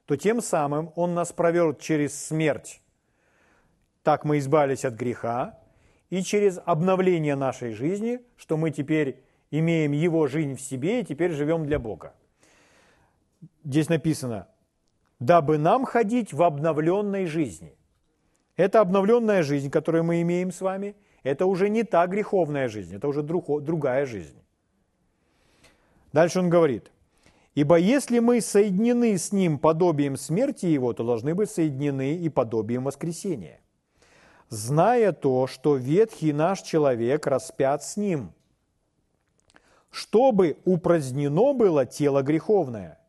то 0.05 0.15
тем 0.15 0.41
самым 0.41 0.91
Он 0.95 1.13
нас 1.13 1.31
провел 1.31 1.73
через 1.73 2.27
смерть. 2.27 2.81
Так 4.03 4.25
мы 4.25 4.37
избавились 4.39 4.85
от 4.85 4.93
греха, 4.93 5.59
и 6.09 6.21
через 6.21 6.59
обновление 6.63 7.35
нашей 7.35 7.73
жизни, 7.73 8.19
что 8.37 8.55
мы 8.55 8.69
теперь 8.69 9.23
имеем 9.49 9.93
Его 9.93 10.27
жизнь 10.27 10.55
в 10.55 10.61
себе 10.61 11.01
и 11.01 11.05
теперь 11.05 11.31
живем 11.31 11.65
для 11.65 11.79
Бога. 11.79 12.13
Здесь 13.63 13.89
написано, 13.89 14.47
дабы 15.25 15.57
нам 15.57 15.85
ходить 15.85 16.33
в 16.33 16.41
обновленной 16.43 17.25
жизни. 17.25 17.75
Это 18.55 18.81
обновленная 18.81 19.43
жизнь, 19.43 19.69
которую 19.69 20.03
мы 20.03 20.21
имеем 20.21 20.51
с 20.51 20.61
вами, 20.61 20.95
это 21.23 21.45
уже 21.45 21.69
не 21.69 21.83
та 21.83 22.05
греховная 22.07 22.67
жизнь, 22.67 22.95
это 22.95 23.07
уже 23.07 23.23
другая 23.23 24.05
жизнь. 24.05 24.37
Дальше 26.11 26.39
он 26.39 26.49
говорит, 26.49 26.91
«Ибо 27.55 27.77
если 27.77 28.19
мы 28.19 28.41
соединены 28.41 29.17
с 29.17 29.31
Ним 29.31 29.57
подобием 29.57 30.17
смерти 30.17 30.65
Его, 30.65 30.93
то 30.93 31.03
должны 31.03 31.33
быть 31.33 31.49
соединены 31.49 32.15
и 32.15 32.29
подобием 32.29 32.83
воскресения 32.83 33.59
зная 34.53 35.11
то, 35.11 35.47
что 35.47 35.75
ветхий 35.75 36.31
наш 36.31 36.61
человек 36.61 37.27
распят 37.27 37.83
с 37.83 37.97
ним, 37.97 38.33
чтобы 39.89 40.57
упразднено 40.65 41.53
было 41.53 41.85
тело 41.85 42.21
греховное, 42.21 42.99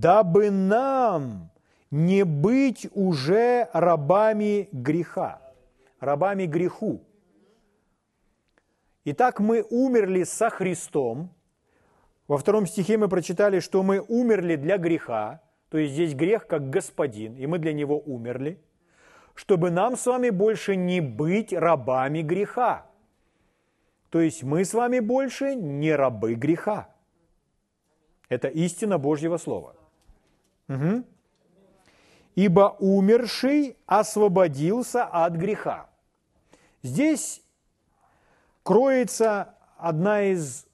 дабы 0.00 0.50
нам 0.50 1.50
не 1.90 2.24
быть 2.24 2.88
уже 2.94 3.68
рабами 3.74 4.70
греха, 4.72 5.42
рабами 6.00 6.46
греху. 6.46 7.02
Итак, 9.04 9.38
мы 9.38 9.62
умерли 9.68 10.24
со 10.24 10.48
Христом. 10.48 11.28
Во 12.26 12.38
втором 12.38 12.66
стихе 12.66 12.96
мы 12.96 13.08
прочитали, 13.08 13.60
что 13.60 13.82
мы 13.82 14.00
умерли 14.00 14.56
для 14.56 14.78
греха, 14.78 15.42
то 15.68 15.76
есть 15.76 15.92
здесь 15.92 16.14
грех 16.14 16.46
как 16.46 16.70
господин, 16.70 17.36
и 17.36 17.46
мы 17.46 17.58
для 17.58 17.74
него 17.74 17.98
умерли, 17.98 18.58
чтобы 19.34 19.70
нам 19.70 19.96
с 19.96 20.06
вами 20.06 20.30
больше 20.30 20.74
не 20.74 21.02
быть 21.02 21.52
рабами 21.52 22.22
греха. 22.22 22.86
То 24.08 24.20
есть 24.20 24.42
мы 24.42 24.64
с 24.64 24.72
вами 24.72 25.00
больше 25.00 25.54
не 25.54 25.94
рабы 25.94 26.34
греха. 26.34 26.88
Это 28.30 28.48
истина 28.48 28.96
Божьего 28.96 29.36
Слова. 29.36 29.81
Угу. 30.68 31.04
Ибо 32.34 32.76
умерший 32.78 33.76
освободился 33.86 35.04
от 35.04 35.34
греха. 35.34 35.88
Здесь 36.82 37.42
кроется 38.62 39.54
одна 39.76 40.22
из 40.22 40.66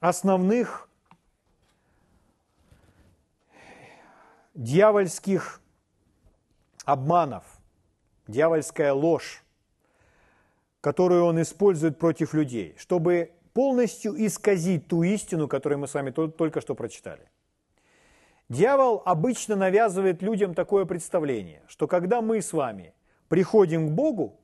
основных 0.00 0.88
дьявольских 4.54 5.60
обманов, 6.84 7.44
дьявольская 8.26 8.92
ложь, 8.92 9.42
которую 10.80 11.24
он 11.24 11.40
использует 11.40 11.98
против 11.98 12.34
людей, 12.34 12.74
чтобы 12.78 13.32
полностью 13.54 14.14
исказить 14.26 14.88
ту 14.88 15.02
истину, 15.02 15.46
которую 15.48 15.78
мы 15.78 15.88
с 15.88 15.94
вами 15.94 16.10
только 16.10 16.60
что 16.60 16.74
прочитали. 16.74 17.30
Дьявол 18.52 19.00
обычно 19.06 19.56
навязывает 19.56 20.20
людям 20.20 20.52
такое 20.52 20.84
представление, 20.84 21.62
что 21.68 21.88
когда 21.88 22.20
мы 22.20 22.42
с 22.42 22.52
вами 22.52 22.92
приходим 23.30 23.88
к 23.88 23.92
Богу, 23.92 24.38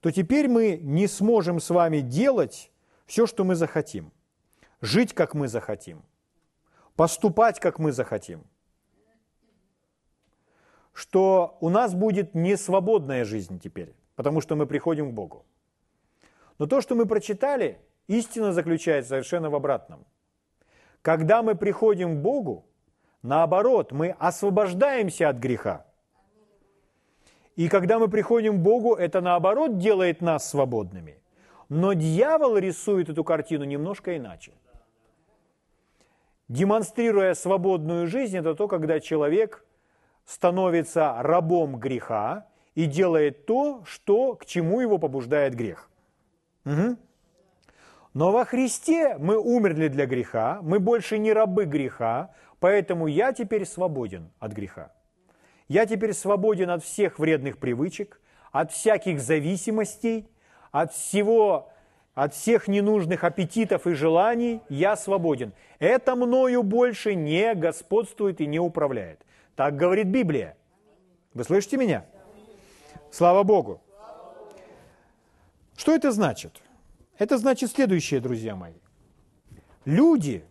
то 0.00 0.10
теперь 0.10 0.48
мы 0.48 0.78
не 0.78 1.06
сможем 1.06 1.60
с 1.60 1.68
вами 1.68 2.00
делать 2.00 2.72
все, 3.04 3.26
что 3.26 3.44
мы 3.44 3.54
захотим, 3.54 4.12
жить, 4.80 5.12
как 5.12 5.34
мы 5.34 5.48
захотим, 5.48 6.06
поступать, 6.96 7.60
как 7.60 7.78
мы 7.78 7.92
захотим, 7.92 8.46
что 10.94 11.58
у 11.60 11.68
нас 11.68 11.94
будет 11.94 12.34
не 12.34 12.56
свободная 12.56 13.26
жизнь 13.26 13.60
теперь, 13.60 13.94
потому 14.16 14.40
что 14.40 14.56
мы 14.56 14.66
приходим 14.66 15.10
к 15.10 15.14
Богу. 15.14 15.44
Но 16.58 16.64
то, 16.64 16.80
что 16.80 16.94
мы 16.94 17.04
прочитали, 17.04 17.78
Истина 18.06 18.54
заключается 18.54 19.10
совершенно 19.10 19.50
в 19.50 19.54
обратном. 19.54 20.06
Когда 21.02 21.42
мы 21.42 21.54
приходим 21.56 22.16
к 22.16 22.22
Богу, 22.22 22.64
наоборот, 23.24 23.90
мы 23.90 24.14
освобождаемся 24.18 25.28
от 25.28 25.36
греха. 25.38 25.84
И 27.56 27.68
когда 27.68 27.98
мы 27.98 28.08
приходим 28.08 28.58
к 28.58 28.62
Богу, 28.62 28.94
это 28.94 29.20
наоборот 29.20 29.78
делает 29.78 30.20
нас 30.20 30.48
свободными. 30.48 31.18
Но 31.68 31.94
дьявол 31.94 32.58
рисует 32.58 33.08
эту 33.08 33.24
картину 33.24 33.64
немножко 33.64 34.16
иначе. 34.16 34.52
Демонстрируя 36.48 37.34
свободную 37.34 38.06
жизнь, 38.06 38.36
это 38.36 38.54
то, 38.54 38.68
когда 38.68 39.00
человек 39.00 39.64
становится 40.26 41.14
рабом 41.20 41.78
греха 41.78 42.46
и 42.74 42.84
делает 42.86 43.46
то, 43.46 43.82
что, 43.86 44.34
к 44.34 44.44
чему 44.44 44.80
его 44.80 44.98
побуждает 44.98 45.54
грех. 45.54 45.88
Угу. 46.66 46.96
Но 48.14 48.30
во 48.30 48.44
Христе 48.44 49.16
мы 49.18 49.38
умерли 49.38 49.88
для 49.88 50.06
греха, 50.06 50.58
мы 50.62 50.78
больше 50.80 51.18
не 51.18 51.32
рабы 51.32 51.64
греха, 51.64 52.30
поэтому 52.64 53.08
я 53.08 53.34
теперь 53.34 53.66
свободен 53.66 54.30
от 54.38 54.52
греха. 54.52 54.90
Я 55.68 55.84
теперь 55.84 56.14
свободен 56.14 56.70
от 56.70 56.82
всех 56.82 57.18
вредных 57.18 57.58
привычек, 57.58 58.22
от 58.52 58.72
всяких 58.72 59.20
зависимостей, 59.20 60.26
от 60.72 60.90
всего, 60.94 61.70
от 62.14 62.32
всех 62.32 62.66
ненужных 62.66 63.22
аппетитов 63.22 63.86
и 63.86 63.92
желаний. 63.92 64.62
Я 64.70 64.96
свободен. 64.96 65.52
Это 65.78 66.16
мною 66.16 66.62
больше 66.62 67.14
не 67.14 67.54
господствует 67.54 68.40
и 68.40 68.46
не 68.46 68.58
управляет. 68.58 69.26
Так 69.56 69.76
говорит 69.76 70.06
Библия. 70.06 70.56
Вы 71.34 71.44
слышите 71.44 71.76
меня? 71.76 72.06
Слава 73.10 73.42
Богу. 73.42 73.82
Что 75.76 75.94
это 75.94 76.12
значит? 76.12 76.62
Это 77.18 77.36
значит 77.36 77.72
следующее, 77.72 78.20
друзья 78.20 78.56
мои. 78.56 78.80
Люди, 79.84 80.46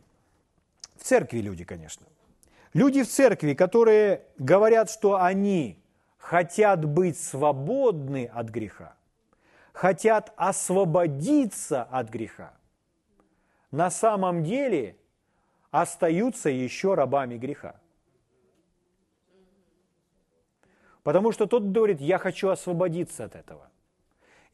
в 1.03 1.05
церкви 1.05 1.39
люди, 1.39 1.65
конечно, 1.65 2.07
люди 2.73 3.03
в 3.03 3.09
церкви, 3.09 3.53
которые 3.55 4.21
говорят, 4.37 4.89
что 4.89 5.21
они 5.21 5.83
хотят 6.17 6.85
быть 6.85 7.19
свободны 7.19 8.25
от 8.33 8.47
греха, 8.47 8.95
хотят 9.73 10.31
освободиться 10.37 11.83
от 11.83 12.09
греха, 12.09 12.53
на 13.69 13.91
самом 13.91 14.45
деле 14.45 14.95
остаются 15.71 16.49
еще 16.49 16.93
рабами 16.93 17.37
греха. 17.37 17.75
Потому 21.03 21.33
что 21.33 21.47
тот 21.47 21.63
говорит, 21.63 21.99
я 21.99 22.17
хочу 22.17 22.47
освободиться 22.47 23.25
от 23.25 23.35
этого. 23.35 23.69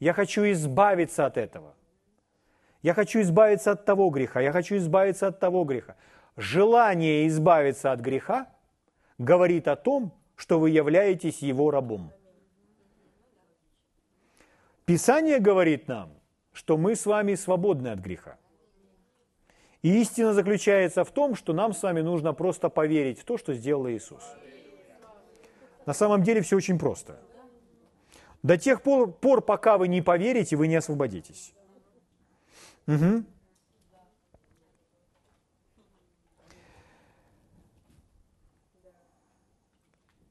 Я 0.00 0.14
хочу 0.14 0.50
избавиться 0.50 1.26
от 1.26 1.36
этого. 1.36 1.76
Я 2.82 2.94
хочу 2.94 3.20
избавиться 3.20 3.70
от 3.70 3.84
того 3.84 4.10
греха, 4.10 4.40
я 4.40 4.50
хочу 4.50 4.76
избавиться 4.78 5.28
от 5.28 5.38
того 5.38 5.64
греха. 5.64 5.94
Желание 6.36 7.26
избавиться 7.28 7.92
от 7.92 8.00
греха 8.00 8.46
говорит 9.18 9.68
о 9.68 9.76
том, 9.76 10.12
что 10.36 10.58
вы 10.58 10.70
являетесь 10.70 11.42
его 11.42 11.70
рабом. 11.70 12.12
Писание 14.86 15.38
говорит 15.38 15.86
нам, 15.88 16.10
что 16.52 16.76
мы 16.76 16.96
с 16.96 17.06
вами 17.06 17.34
свободны 17.34 17.88
от 17.88 18.00
греха. 18.00 18.38
И 19.82 20.00
истина 20.00 20.34
заключается 20.34 21.04
в 21.04 21.10
том, 21.10 21.34
что 21.34 21.52
нам 21.52 21.72
с 21.72 21.82
вами 21.82 22.00
нужно 22.00 22.32
просто 22.32 22.68
поверить 22.68 23.20
в 23.20 23.24
то, 23.24 23.38
что 23.38 23.54
сделал 23.54 23.88
Иисус. 23.88 24.22
На 25.86 25.94
самом 25.94 26.22
деле 26.22 26.42
все 26.42 26.56
очень 26.56 26.78
просто. 26.78 27.18
До 28.42 28.56
тех 28.56 28.82
пор, 28.82 29.42
пока 29.42 29.78
вы 29.78 29.88
не 29.88 30.02
поверите, 30.02 30.56
вы 30.56 30.68
не 30.68 30.76
освободитесь. 30.76 31.54
Угу. 32.86 33.24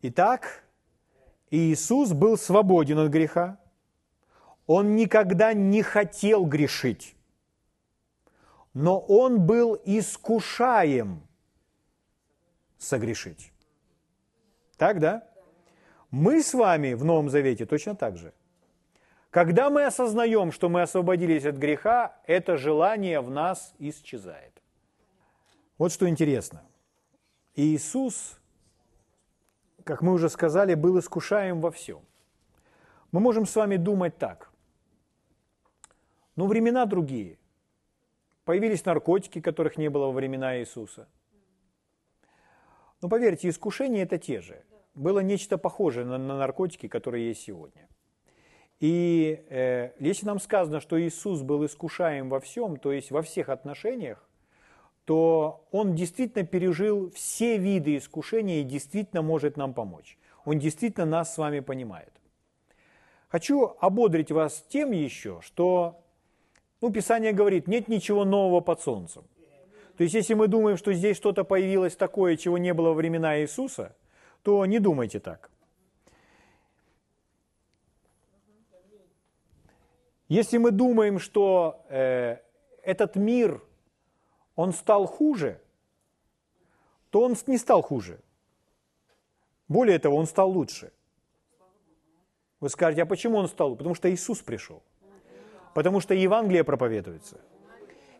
Итак, 0.01 0.63
Иисус 1.51 2.13
был 2.13 2.37
свободен 2.37 2.99
от 2.99 3.09
греха. 3.09 3.59
Он 4.65 4.95
никогда 4.95 5.53
не 5.53 5.81
хотел 5.81 6.45
грешить. 6.45 7.15
Но 8.73 8.99
он 8.99 9.45
был 9.45 9.81
искушаем 9.83 11.27
согрешить. 12.77 13.51
Так, 14.77 14.99
да? 14.99 15.27
Мы 16.11 16.41
с 16.41 16.53
вами 16.53 16.93
в 16.93 17.03
Новом 17.03 17.29
Завете 17.29 17.65
точно 17.65 17.95
так 17.95 18.17
же. 18.17 18.33
Когда 19.31 19.69
мы 19.69 19.85
осознаем, 19.85 20.51
что 20.51 20.69
мы 20.69 20.81
освободились 20.81 21.45
от 21.45 21.55
греха, 21.55 22.15
это 22.25 22.57
желание 22.57 23.21
в 23.21 23.29
нас 23.29 23.73
исчезает. 23.77 24.53
Вот 25.77 25.91
что 25.91 26.09
интересно. 26.09 26.63
Иисус, 27.55 28.38
как 29.89 30.03
мы 30.03 30.13
уже 30.13 30.29
сказали, 30.29 30.75
был 30.75 30.99
искушаем 30.99 31.61
во 31.61 31.71
всем. 31.71 32.01
Мы 33.11 33.19
можем 33.19 33.47
с 33.47 33.55
вами 33.55 33.75
думать 33.75 34.19
так. 34.19 34.51
Но 36.35 36.45
времена 36.45 36.85
другие. 36.85 37.39
Появились 38.45 38.85
наркотики, 38.85 39.41
которых 39.41 39.77
не 39.77 39.89
было 39.89 40.05
во 40.05 40.11
времена 40.11 40.59
Иисуса. 40.59 41.07
Но 43.01 43.09
поверьте, 43.09 43.49
искушения 43.49 44.03
это 44.03 44.19
те 44.19 44.41
же. 44.41 44.63
Было 44.93 45.21
нечто 45.21 45.57
похожее 45.57 46.05
на, 46.05 46.19
на 46.19 46.37
наркотики, 46.37 46.87
которые 46.87 47.29
есть 47.29 47.41
сегодня– 47.41 47.87
и 48.79 49.43
э, 49.49 49.91
если 49.99 50.25
нам 50.25 50.39
сказано, 50.39 50.79
что 50.79 51.01
Иисус 51.01 51.41
был 51.41 51.65
искушаем 51.65 52.29
во 52.29 52.39
всем, 52.39 52.77
то 52.77 52.93
есть 52.93 53.11
во 53.11 53.21
всех 53.21 53.49
отношениях, 53.49 54.28
то 55.09 55.65
Он 55.71 55.95
действительно 55.95 56.45
пережил 56.45 57.09
все 57.09 57.57
виды 57.57 57.97
искушения 57.97 58.61
и 58.61 58.63
действительно 58.63 59.23
может 59.23 59.57
нам 59.57 59.73
помочь. 59.73 60.19
Он 60.45 60.59
действительно 60.59 61.07
нас 61.07 61.33
с 61.33 61.39
вами 61.39 61.61
понимает. 61.61 62.13
Хочу 63.27 63.75
ободрить 63.79 64.31
вас 64.31 64.63
тем 64.69 64.91
еще, 64.91 65.39
что 65.41 66.03
ну, 66.79 66.91
Писание 66.91 67.33
говорит, 67.33 67.67
нет 67.67 67.87
ничего 67.87 68.23
нового 68.23 68.59
под 68.59 68.81
солнцем. 68.81 69.23
То 69.97 70.03
есть, 70.03 70.13
если 70.13 70.35
мы 70.35 70.47
думаем, 70.47 70.77
что 70.77 70.93
здесь 70.93 71.17
что-то 71.17 71.43
появилось 71.43 71.95
такое, 71.95 72.37
чего 72.37 72.59
не 72.59 72.75
было 72.75 72.89
во 72.89 72.93
времена 72.93 73.41
Иисуса, 73.41 73.95
то 74.43 74.63
не 74.67 74.77
думайте 74.77 75.19
так. 75.19 75.49
Если 80.27 80.59
мы 80.59 80.69
думаем, 80.69 81.17
что 81.17 81.83
э, 81.89 82.37
этот 82.83 83.15
мир, 83.15 83.63
он 84.59 84.73
стал 84.73 85.05
хуже, 85.05 85.61
то 87.11 87.21
он 87.21 87.37
не 87.47 87.57
стал 87.57 87.81
хуже. 87.81 88.19
Более 89.69 89.99
того, 89.99 90.17
он 90.17 90.25
стал 90.25 90.51
лучше. 90.51 90.91
Вы 92.59 92.69
скажете, 92.69 93.03
а 93.03 93.05
почему 93.05 93.37
он 93.37 93.47
стал? 93.47 93.77
Потому 93.77 93.95
что 93.95 94.09
Иисус 94.09 94.39
пришел. 94.39 94.83
Потому 95.73 96.01
что 96.01 96.13
Евангелие 96.13 96.65
проповедуется. 96.65 97.37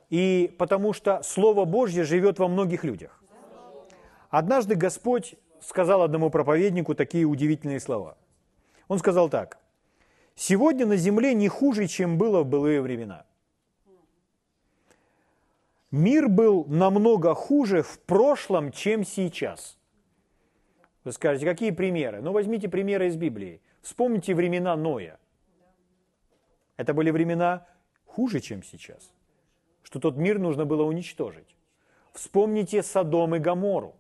И 0.10 0.56
потому 0.58 0.94
что 0.94 1.22
Слово 1.24 1.66
Божье 1.66 2.06
живет 2.06 2.40
во 2.40 2.48
многих 2.48 2.86
людях. 2.86 3.22
Однажды 4.30 4.76
Господь 4.76 5.36
сказал 5.60 6.04
одному 6.04 6.30
проповеднику 6.30 6.96
такие 6.96 7.26
удивительные 7.26 7.82
слова. 7.82 8.16
Он 8.88 8.98
сказал 9.00 9.30
так. 9.30 9.58
«Сегодня 10.36 10.86
на 10.86 10.96
земле 10.96 11.34
не 11.34 11.50
хуже, 11.50 11.88
чем 11.88 12.18
было 12.18 12.44
в 12.44 12.46
былые 12.46 12.82
времена. 12.82 13.26
Мир 15.92 16.30
был 16.30 16.66
намного 16.66 17.34
хуже 17.34 17.82
в 17.82 18.00
прошлом, 18.00 18.72
чем 18.72 19.04
сейчас». 19.04 19.80
Вы 21.04 21.14
скажете, 21.14 21.46
какие 21.46 21.72
примеры? 21.72 22.22
Ну, 22.22 22.32
возьмите 22.32 22.70
примеры 22.70 23.08
из 23.08 23.16
Библии. 23.16 23.62
Вспомните 23.82 24.36
времена 24.36 24.76
Ноя. 24.76 25.20
Это 26.78 26.94
были 26.94 27.10
времена 27.10 27.66
хуже, 28.06 28.40
чем 28.42 28.64
сейчас. 28.64 29.14
Что 29.82 30.00
тот 30.00 30.18
мир 30.18 30.40
нужно 30.40 30.66
было 30.66 30.84
уничтожить. 30.84 31.56
Вспомните 32.14 32.84
Содом 32.84 33.36
и 33.36 33.40
Гамору. 33.40 33.96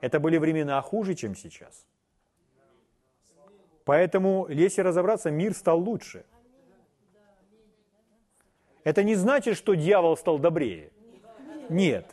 Это 0.00 0.20
были 0.20 0.38
времена 0.38 0.80
хуже, 0.80 1.14
чем 1.14 1.34
сейчас. 1.34 1.86
Поэтому, 3.84 4.46
если 4.48 4.82
разобраться, 4.82 5.30
мир 5.30 5.54
стал 5.54 5.80
лучше. 5.80 6.24
Это 8.84 9.02
не 9.02 9.14
значит, 9.14 9.56
что 9.56 9.74
дьявол 9.74 10.16
стал 10.16 10.38
добрее. 10.38 10.90
Нет. 11.68 12.06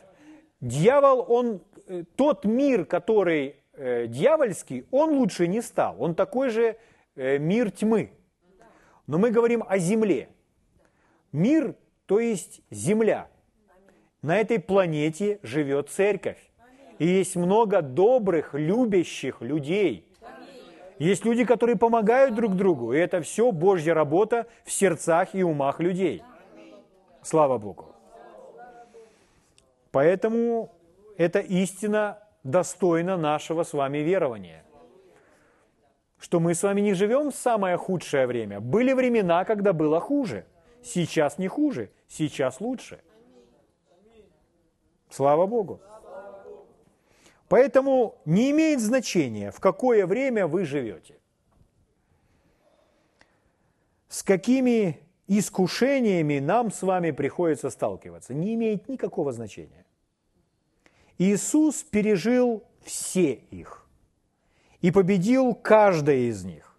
Дьявол, 0.60 1.24
он, 1.28 1.60
э, 1.86 2.04
тот 2.16 2.44
мир, 2.44 2.84
который 2.84 3.56
э, 3.74 4.06
дьявольский, 4.06 4.86
он 4.90 5.16
лучше 5.16 5.46
не 5.46 5.62
стал. 5.62 5.96
Он 5.98 6.14
такой 6.14 6.50
же 6.50 6.76
э, 7.14 7.38
мир 7.38 7.70
тьмы. 7.70 8.10
Но 9.06 9.18
мы 9.18 9.30
говорим 9.30 9.64
о 9.66 9.78
земле. 9.78 10.28
Мир, 11.32 11.76
то 12.06 12.20
есть 12.20 12.62
земля. 12.70 13.28
На 14.22 14.38
этой 14.38 14.58
планете 14.58 15.38
живет 15.42 15.90
церковь. 15.90 16.38
И 16.98 17.06
есть 17.06 17.36
много 17.36 17.82
добрых, 17.82 18.54
любящих 18.54 19.42
людей. 19.42 20.06
Есть 20.98 21.24
люди, 21.26 21.44
которые 21.44 21.76
помогают 21.76 22.34
друг 22.34 22.56
другу. 22.56 22.94
И 22.94 22.98
это 22.98 23.20
все 23.20 23.52
Божья 23.52 23.92
работа 23.92 24.46
в 24.64 24.72
сердцах 24.72 25.34
и 25.34 25.42
умах 25.42 25.78
людей. 25.78 26.22
Слава 27.26 27.58
Богу. 27.58 27.86
Поэтому 29.90 30.70
эта 31.16 31.40
истина 31.40 32.22
достойна 32.44 33.16
нашего 33.16 33.64
с 33.64 33.72
вами 33.72 33.98
верования. 33.98 34.64
Что 36.20 36.38
мы 36.38 36.54
с 36.54 36.62
вами 36.62 36.82
не 36.82 36.94
живем 36.94 37.32
в 37.32 37.34
самое 37.34 37.76
худшее 37.76 38.28
время. 38.28 38.60
Были 38.60 38.92
времена, 38.92 39.44
когда 39.44 39.72
было 39.72 39.98
хуже. 39.98 40.46
Сейчас 40.84 41.36
не 41.38 41.48
хуже, 41.48 41.90
сейчас 42.06 42.60
лучше. 42.60 43.00
Слава 45.10 45.46
Богу. 45.46 45.80
Поэтому 47.48 48.14
не 48.24 48.52
имеет 48.52 48.80
значения, 48.80 49.50
в 49.50 49.58
какое 49.58 50.06
время 50.06 50.46
вы 50.46 50.64
живете. 50.64 51.18
С 54.08 54.22
какими 54.22 55.05
искушениями 55.26 56.38
нам 56.38 56.70
с 56.70 56.82
вами 56.82 57.10
приходится 57.10 57.70
сталкиваться, 57.70 58.34
не 58.34 58.54
имеет 58.54 58.88
никакого 58.88 59.32
значения. 59.32 59.84
Иисус 61.18 61.82
пережил 61.82 62.64
все 62.82 63.32
их 63.50 63.86
и 64.80 64.90
победил 64.90 65.54
каждое 65.54 66.28
из 66.30 66.44
них. 66.44 66.76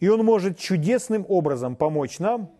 И 0.00 0.08
Он 0.08 0.24
может 0.24 0.58
чудесным 0.58 1.26
образом 1.28 1.76
помочь 1.76 2.18
нам 2.18 2.50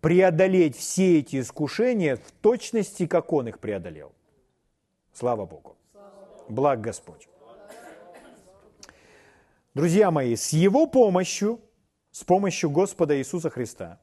преодолеть 0.00 0.76
все 0.76 1.20
эти 1.20 1.40
искушения 1.40 2.16
в 2.16 2.32
точности, 2.42 3.06
как 3.06 3.32
Он 3.32 3.48
их 3.48 3.58
преодолел. 3.58 4.12
Слава 5.12 5.46
Богу 5.46 5.78
благ 6.48 6.80
Господь. 6.80 7.28
Друзья 9.74 10.10
мои, 10.10 10.34
с 10.34 10.52
Его 10.52 10.86
помощью, 10.86 11.60
с 12.18 12.24
помощью 12.24 12.68
Господа 12.68 13.16
Иисуса 13.16 13.48
Христа, 13.48 14.00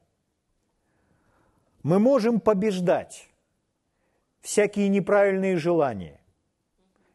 мы 1.82 1.98
можем 1.98 2.40
побеждать 2.40 3.28
всякие 4.40 4.88
неправильные 4.88 5.58
желания, 5.58 6.18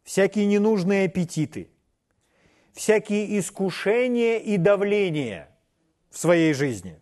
всякие 0.04 0.46
ненужные 0.46 1.08
аппетиты, 1.08 1.72
всякие 2.74 3.40
искушения 3.40 4.38
и 4.38 4.58
давления 4.58 5.50
в 6.12 6.20
своей 6.20 6.54
жизни. 6.54 7.00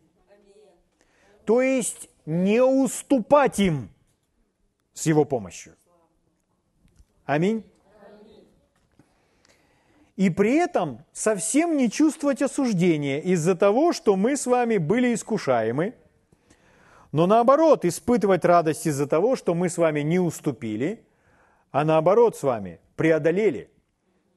То 1.44 1.62
есть 1.62 2.10
не 2.26 2.64
уступать 2.64 3.60
им 3.60 3.90
с 4.94 5.08
Его 5.08 5.26
помощью. 5.26 5.76
Аминь 7.26 7.69
и 10.20 10.30
при 10.30 10.56
этом 10.56 11.06
совсем 11.14 11.78
не 11.78 11.90
чувствовать 11.90 12.42
осуждения 12.42 13.22
из-за 13.22 13.56
того, 13.56 13.94
что 13.94 14.18
мы 14.18 14.36
с 14.36 14.48
вами 14.48 14.76
были 14.76 15.14
искушаемы, 15.14 15.94
но 17.14 17.26
наоборот 17.26 17.86
испытывать 17.86 18.44
радость 18.44 18.86
из-за 18.86 19.08
того, 19.08 19.38
что 19.38 19.56
мы 19.56 19.70
с 19.70 19.78
вами 19.78 20.02
не 20.02 20.20
уступили, 20.20 21.06
а 21.72 21.86
наоборот 21.86 22.36
с 22.36 22.44
вами 22.44 22.82
преодолели 22.98 23.70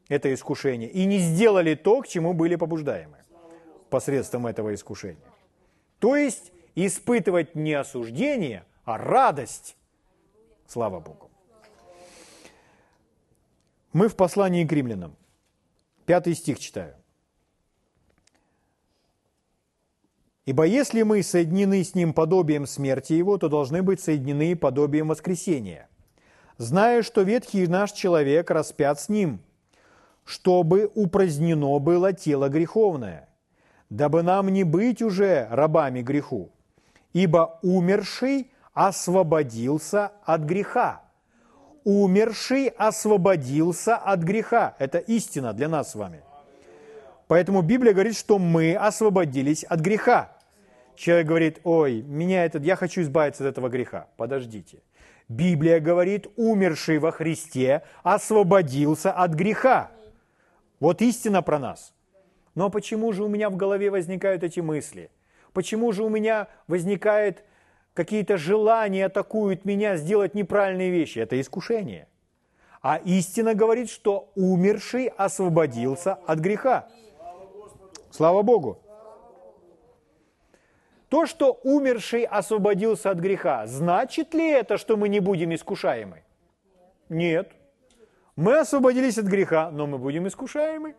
это 0.09 0.33
искушение 0.33 0.89
и 0.89 1.05
не 1.05 1.19
сделали 1.19 1.75
то, 1.75 2.01
к 2.03 2.07
чему 2.07 2.33
были 2.33 2.55
побуждаемы 2.55 3.17
посредством 3.91 4.47
этого 4.47 4.73
искушения. 4.73 5.33
То 5.99 6.15
есть 6.15 6.53
испытывать 6.77 7.57
не 7.57 7.73
осуждение, 7.73 8.63
а 8.85 8.99
радость. 8.99 9.77
Слава 10.69 11.01
Богу. 11.01 11.29
Мы 13.93 14.07
в 14.07 14.15
послании 14.15 14.65
к 14.65 14.71
римлянам. 14.71 15.17
Пятый 16.07 16.35
стих 16.35 16.59
читаю. 16.59 16.95
«Ибо 20.45 20.65
если 20.65 21.03
мы 21.03 21.23
соединены 21.23 21.85
с 21.85 21.95
Ним 21.95 22.13
подобием 22.13 22.67
смерти 22.67 23.13
Его, 23.13 23.39
то 23.39 23.49
должны 23.49 23.83
быть 23.83 24.01
соединены 24.01 24.57
подобием 24.57 25.09
воскресения, 25.09 25.89
зная, 26.59 27.03
что 27.03 27.23
ветхий 27.23 27.69
наш 27.69 27.93
человек 27.93 28.51
распят 28.51 29.01
с 29.01 29.09
Ним, 29.09 29.41
чтобы 30.25 30.91
упразднено 30.95 31.79
было 31.79 32.13
тело 32.13 32.49
греховное, 32.49 33.29
дабы 33.89 34.23
нам 34.23 34.49
не 34.49 34.65
быть 34.65 35.01
уже 35.01 35.47
рабами 35.49 36.03
греху, 36.03 36.51
ибо 37.13 37.61
умерший 37.63 38.51
освободился 38.73 40.11
от 40.25 40.41
греха 40.41 41.03
умерший 41.85 42.69
освободился 42.69 43.97
от 43.97 44.21
греха. 44.21 44.75
Это 44.79 44.99
истина 44.99 45.53
для 45.53 45.69
нас 45.69 45.93
с 45.93 45.95
вами. 45.95 46.23
Поэтому 47.29 47.63
Библия 47.63 47.93
говорит, 47.93 48.17
что 48.17 48.39
мы 48.39 48.75
освободились 48.75 49.65
от 49.65 49.81
греха. 49.81 50.37
Человек 50.97 51.27
говорит, 51.27 51.61
ой, 51.65 52.03
меня 52.03 52.45
этот, 52.45 52.63
я 52.65 52.77
хочу 52.77 53.01
избавиться 53.03 53.45
от 53.45 53.51
этого 53.51 53.69
греха. 53.69 54.09
Подождите. 54.17 54.83
Библия 55.29 55.81
говорит, 55.81 56.27
умерший 56.37 56.99
во 56.99 57.11
Христе 57.11 57.83
освободился 58.03 59.13
от 59.13 59.33
греха. 59.33 59.91
Вот 60.79 61.01
истина 61.01 61.43
про 61.43 61.59
нас. 61.59 61.95
Но 62.55 62.69
почему 62.69 63.13
же 63.13 63.25
у 63.25 63.29
меня 63.29 63.49
в 63.49 63.57
голове 63.57 63.91
возникают 63.91 64.43
эти 64.43 64.61
мысли? 64.61 65.11
Почему 65.53 65.93
же 65.93 66.03
у 66.03 66.09
меня 66.09 66.49
возникает 66.67 67.45
какие-то 67.95 68.37
желания 68.37 69.07
атакуют 69.07 69.65
меня 69.65 69.97
сделать 69.97 70.35
неправильные 70.35 70.91
вещи. 70.91 71.19
Это 71.19 71.41
искушение. 71.41 72.09
А 72.81 72.97
истина 72.97 73.55
говорит, 73.55 73.91
что 73.91 74.31
умерший 74.35 75.07
освободился 75.07 76.15
от 76.27 76.41
греха. 76.41 76.89
Слава 78.11 78.43
Богу. 78.43 78.81
То, 81.09 81.27
что 81.27 81.61
умерший 81.63 82.25
освободился 82.25 83.11
от 83.11 83.19
греха, 83.19 83.67
значит 83.67 84.35
ли 84.35 84.49
это, 84.49 84.79
что 84.79 84.97
мы 84.97 85.09
не 85.09 85.21
будем 85.21 85.55
искушаемы? 85.55 86.23
Нет. 87.09 87.53
Мы 88.35 88.59
освободились 88.59 89.19
от 89.19 89.27
греха, 89.27 89.71
но 89.71 89.87
мы 89.87 89.99
будем 89.99 90.27
искушаемы. 90.27 90.95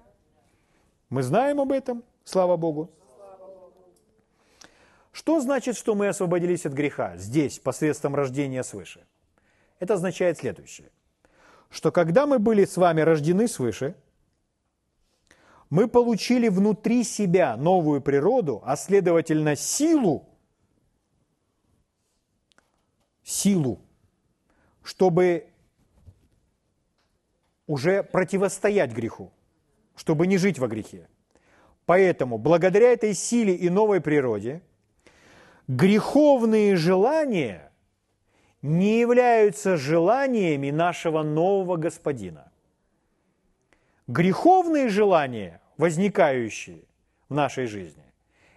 Мы 1.10 1.24
знаем 1.24 1.60
об 1.60 1.72
этом, 1.72 2.04
слава 2.24 2.58
Богу. 2.58 2.92
Что 5.14 5.40
значит, 5.40 5.78
что 5.78 5.94
мы 5.94 6.08
освободились 6.08 6.66
от 6.66 6.74
греха 6.74 7.16
здесь, 7.18 7.60
посредством 7.60 8.16
рождения 8.16 8.64
свыше? 8.64 9.06
Это 9.80 9.94
означает 9.94 10.40
следующее, 10.40 10.90
что 11.70 11.92
когда 11.92 12.26
мы 12.26 12.40
были 12.40 12.66
с 12.66 12.78
вами 12.78 13.02
рождены 13.02 13.48
свыше, 13.48 13.96
мы 15.70 15.88
получили 15.88 16.50
внутри 16.50 17.04
себя 17.04 17.56
новую 17.58 18.02
природу, 18.02 18.62
а 18.66 18.76
следовательно 18.76 19.56
силу, 19.56 20.28
силу, 23.24 23.80
чтобы 24.82 25.48
уже 27.68 28.04
противостоять 28.04 28.92
греху. 28.92 29.32
чтобы 29.96 30.26
не 30.26 30.40
жить 30.40 30.58
во 30.58 30.68
грехе. 30.68 31.08
Поэтому, 31.86 32.40
благодаря 32.40 32.92
этой 32.92 33.14
силе 33.14 33.54
и 33.54 33.70
новой 33.70 34.02
природе, 34.02 34.64
греховные 35.68 36.76
желания 36.76 37.72
не 38.62 39.00
являются 39.00 39.78
желаниями 39.78 40.72
нашего 40.72 41.24
нового 41.24 41.78
господина. 41.78 42.52
Греховные 44.08 44.90
желания, 44.90 45.62
возникающие 45.78 46.84
в 47.30 47.34
нашей 47.34 47.68
жизни, 47.68 48.04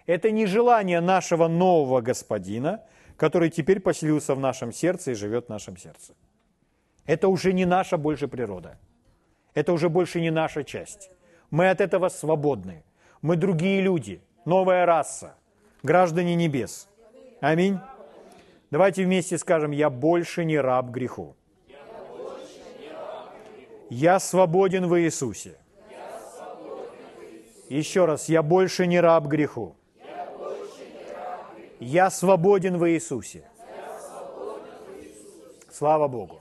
это 0.06 0.30
не 0.30 0.46
желание 0.46 1.00
нашего 1.00 1.48
нового 1.48 2.00
господина, 2.00 2.84
который 3.16 3.50
теперь 3.50 3.80
поселился 3.80 4.34
в 4.34 4.40
нашем 4.40 4.72
сердце 4.72 5.12
и 5.12 5.14
живет 5.14 5.46
в 5.46 5.48
нашем 5.48 5.76
сердце. 5.76 6.14
Это 7.06 7.28
уже 7.28 7.52
не 7.52 7.64
наша 7.64 7.96
больше 7.96 8.28
природа. 8.28 8.78
Это 9.54 9.72
уже 9.72 9.88
больше 9.88 10.20
не 10.20 10.30
наша 10.30 10.64
часть. 10.64 11.10
Мы 11.50 11.70
от 11.70 11.80
этого 11.80 12.08
свободны. 12.08 12.84
Мы 13.22 13.36
другие 13.36 13.80
люди, 13.80 14.20
новая 14.44 14.86
раса, 14.86 15.34
граждане 15.82 16.34
небес. 16.34 16.88
Аминь. 17.40 17.78
Давайте 18.70 19.04
вместе 19.04 19.38
скажем, 19.38 19.70
я 19.70 19.90
больше 19.90 20.44
не 20.44 20.58
раб 20.58 20.86
греху. 20.86 21.36
Я 23.90 24.18
свободен 24.18 24.86
в 24.88 24.98
Иисусе. 25.00 25.58
Еще 27.68 28.04
раз, 28.04 28.28
я 28.28 28.42
больше 28.42 28.86
не 28.86 29.00
раб 29.00 29.26
греху. 29.26 29.76
Я 31.78 32.10
свободен 32.10 32.78
в 32.78 32.88
Иисусе. 32.90 33.48
Слава 35.70 36.08
Богу. 36.08 36.40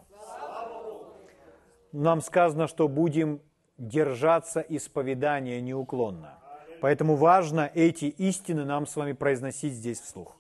Нам 1.91 2.21
сказано, 2.21 2.67
что 2.67 2.87
будем 2.87 3.41
держаться 3.77 4.61
исповедания 4.61 5.61
неуклонно. 5.61 6.39
Поэтому 6.81 7.15
важно 7.15 7.69
эти 7.73 8.05
истины 8.05 8.65
нам 8.65 8.87
с 8.87 8.95
вами 8.95 9.13
произносить 9.13 9.73
здесь 9.73 9.99
вслух. 9.99 10.37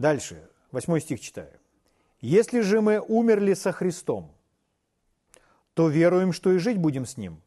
Дальше, 0.00 0.48
восьмой 0.72 1.02
стих 1.02 1.20
читаю. 1.20 1.52
«Если 2.22 2.60
же 2.60 2.80
мы 2.80 3.00
умерли 3.00 3.52
со 3.52 3.70
Христом, 3.70 4.32
то 5.74 5.88
веруем, 5.88 6.32
что 6.32 6.52
и 6.52 6.58
жить 6.58 6.78
будем 6.78 7.04
с 7.04 7.18
Ним, 7.18 7.42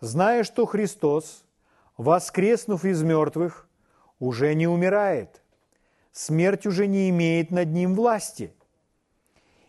зная, 0.00 0.44
что 0.44 0.66
Христос, 0.66 1.46
воскреснув 1.96 2.84
из 2.84 3.02
мертвых, 3.02 3.66
уже 4.18 4.52
не 4.54 4.66
умирает, 4.66 5.40
смерть 6.12 6.66
уже 6.66 6.86
не 6.86 7.08
имеет 7.08 7.50
над 7.50 7.68
Ним 7.68 7.94
власти. 7.94 8.52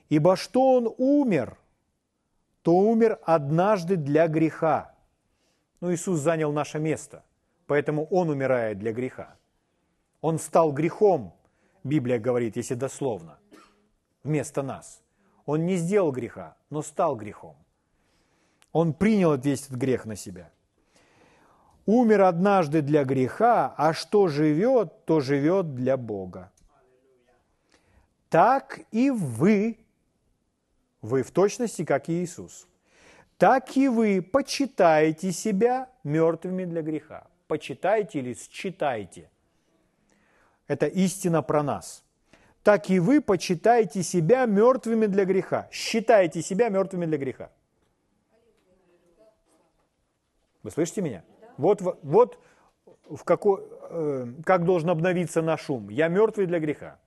Ибо 0.09 0.35
что 0.35 0.73
Он 0.73 0.93
умер, 0.97 1.57
то 2.61 2.75
умер 2.75 3.19
однажды 3.23 3.95
для 3.95 4.27
греха, 4.27 4.93
но 5.79 5.93
Иисус 5.93 6.19
занял 6.19 6.51
наше 6.51 6.77
место, 6.77 7.23
поэтому 7.67 8.03
Он 8.07 8.29
умирает 8.29 8.79
для 8.79 8.91
греха. 8.91 9.37
Он 10.19 10.39
стал 10.39 10.73
грехом, 10.73 11.38
Библия 11.83 12.19
говорит, 12.19 12.55
если 12.57 12.75
дословно, 12.75 13.39
вместо 14.23 14.61
нас. 14.61 15.01
Он 15.45 15.65
не 15.65 15.77
сделал 15.77 16.11
греха, 16.11 16.55
но 16.69 16.81
стал 16.81 17.15
грехом. 17.15 17.55
Он 18.71 18.93
принял 18.93 19.35
весь 19.35 19.65
этот 19.65 19.77
грех 19.77 20.05
на 20.05 20.15
себя. 20.15 20.51
Умер 21.85 22.21
однажды 22.21 22.81
для 22.81 23.03
греха, 23.03 23.73
а 23.77 23.93
что 23.93 24.27
живет, 24.27 25.05
то 25.05 25.19
живет 25.21 25.73
для 25.73 25.97
Бога. 25.97 26.51
Так 28.29 28.81
и 28.91 29.09
вы, 29.09 29.79
вы 31.01 31.23
в 31.23 31.31
точности, 31.31 31.83
как 31.83 32.09
и 32.09 32.23
Иисус– 32.23 32.67
так 33.39 33.77
и 33.77 33.87
вы 33.87 34.21
почитаете 34.21 35.31
себя 35.31 35.87
мертвыми 36.03 36.65
для 36.65 36.81
греха. 36.81 37.25
Почитайте 37.47 38.19
или 38.19 38.33
считайте. 38.33 39.29
Это 40.69 40.85
истина 40.85 41.41
про 41.41 41.63
нас. 41.63 42.03
Так 42.63 42.91
и 42.91 42.99
вы 42.99 43.21
почитаете 43.21 44.03
себя 44.03 44.45
мертвыми 44.45 45.07
для 45.07 45.25
греха. 45.25 45.67
Считаете 45.71 46.43
себя 46.43 46.69
мертвыми 46.69 47.07
для 47.07 47.17
греха. 47.17 47.49
Вы 50.61 50.71
слышите 50.71 51.01
меня? 51.01 51.23
Вот, 51.57 51.81
вот 52.03 52.39
в 53.09 53.23
какой, 53.23 53.63
э, 53.89 54.27
как 54.45 54.63
должен 54.63 54.91
обновиться 54.91 55.41
наш 55.41 55.69
ум. 55.69 55.89
Я 55.89 56.07
мертвый 56.07 56.45
для 56.45 56.59
греха. 56.59 56.99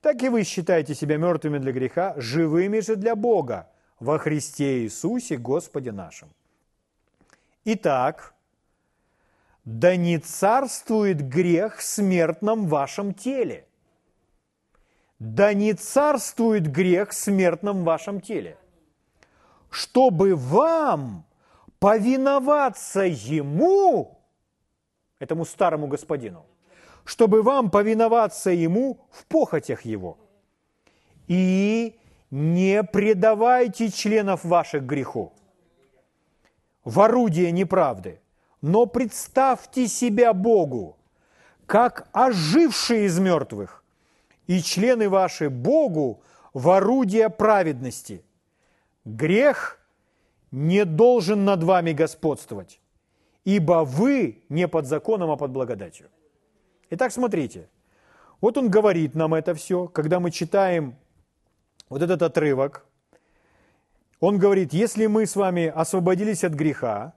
Так 0.00 0.22
и 0.24 0.28
вы 0.28 0.42
считаете 0.42 0.94
себя 0.94 1.18
мертвыми 1.18 1.58
для 1.58 1.72
греха, 1.72 2.14
живыми 2.16 2.80
же 2.80 2.96
для 2.96 3.14
Бога 3.14 3.70
во 4.00 4.18
Христе 4.18 4.82
Иисусе 4.82 5.36
Господе 5.36 5.92
нашим. 5.92 6.28
Итак, 7.64 8.34
да 9.66 9.96
не 9.96 10.18
царствует 10.18 11.28
грех 11.28 11.78
в 11.78 11.82
смертном 11.82 12.68
вашем 12.68 13.12
теле. 13.12 13.66
Да 15.18 15.52
не 15.54 15.74
царствует 15.74 16.70
грех 16.70 17.10
в 17.10 17.14
смертном 17.14 17.82
вашем 17.82 18.20
теле. 18.20 18.56
Чтобы 19.68 20.36
вам 20.36 21.26
повиноваться 21.80 23.00
Ему, 23.02 24.20
этому 25.18 25.44
старому 25.44 25.88
господину, 25.88 26.46
чтобы 27.04 27.42
вам 27.42 27.70
повиноваться 27.70 28.50
Ему 28.50 29.00
в 29.10 29.26
похотях 29.26 29.84
Его 29.84 30.16
и 31.26 31.98
не 32.30 32.84
предавайте 32.84 33.90
членов 33.90 34.44
ваших 34.44 34.84
греху 34.84 35.32
в 36.84 37.00
орудие 37.00 37.50
неправды, 37.50 38.20
но 38.62 38.86
представьте 38.86 39.88
себя 39.88 40.32
Богу, 40.32 40.96
как 41.66 42.08
ожившие 42.12 43.06
из 43.06 43.18
мертвых, 43.18 43.84
и 44.46 44.60
члены 44.60 45.08
ваши 45.08 45.50
Богу 45.50 46.22
в 46.54 46.70
орудие 46.70 47.28
праведности. 47.28 48.24
Грех 49.04 49.78
не 50.50 50.84
должен 50.84 51.44
над 51.44 51.62
вами 51.62 51.92
господствовать, 51.92 52.80
ибо 53.44 53.84
вы 53.84 54.44
не 54.48 54.68
под 54.68 54.86
законом, 54.86 55.30
а 55.30 55.36
под 55.36 55.50
благодатью. 55.50 56.08
Итак, 56.90 57.12
смотрите, 57.12 57.68
вот 58.40 58.56
он 58.56 58.70
говорит 58.70 59.14
нам 59.14 59.34
это 59.34 59.54
все, 59.54 59.88
когда 59.88 60.20
мы 60.20 60.30
читаем 60.30 60.96
вот 61.88 62.02
этот 62.02 62.22
отрывок, 62.22 62.86
он 64.20 64.38
говорит, 64.38 64.72
если 64.72 65.06
мы 65.06 65.26
с 65.26 65.36
вами 65.36 65.66
освободились 65.66 66.44
от 66.44 66.54
греха, 66.54 67.14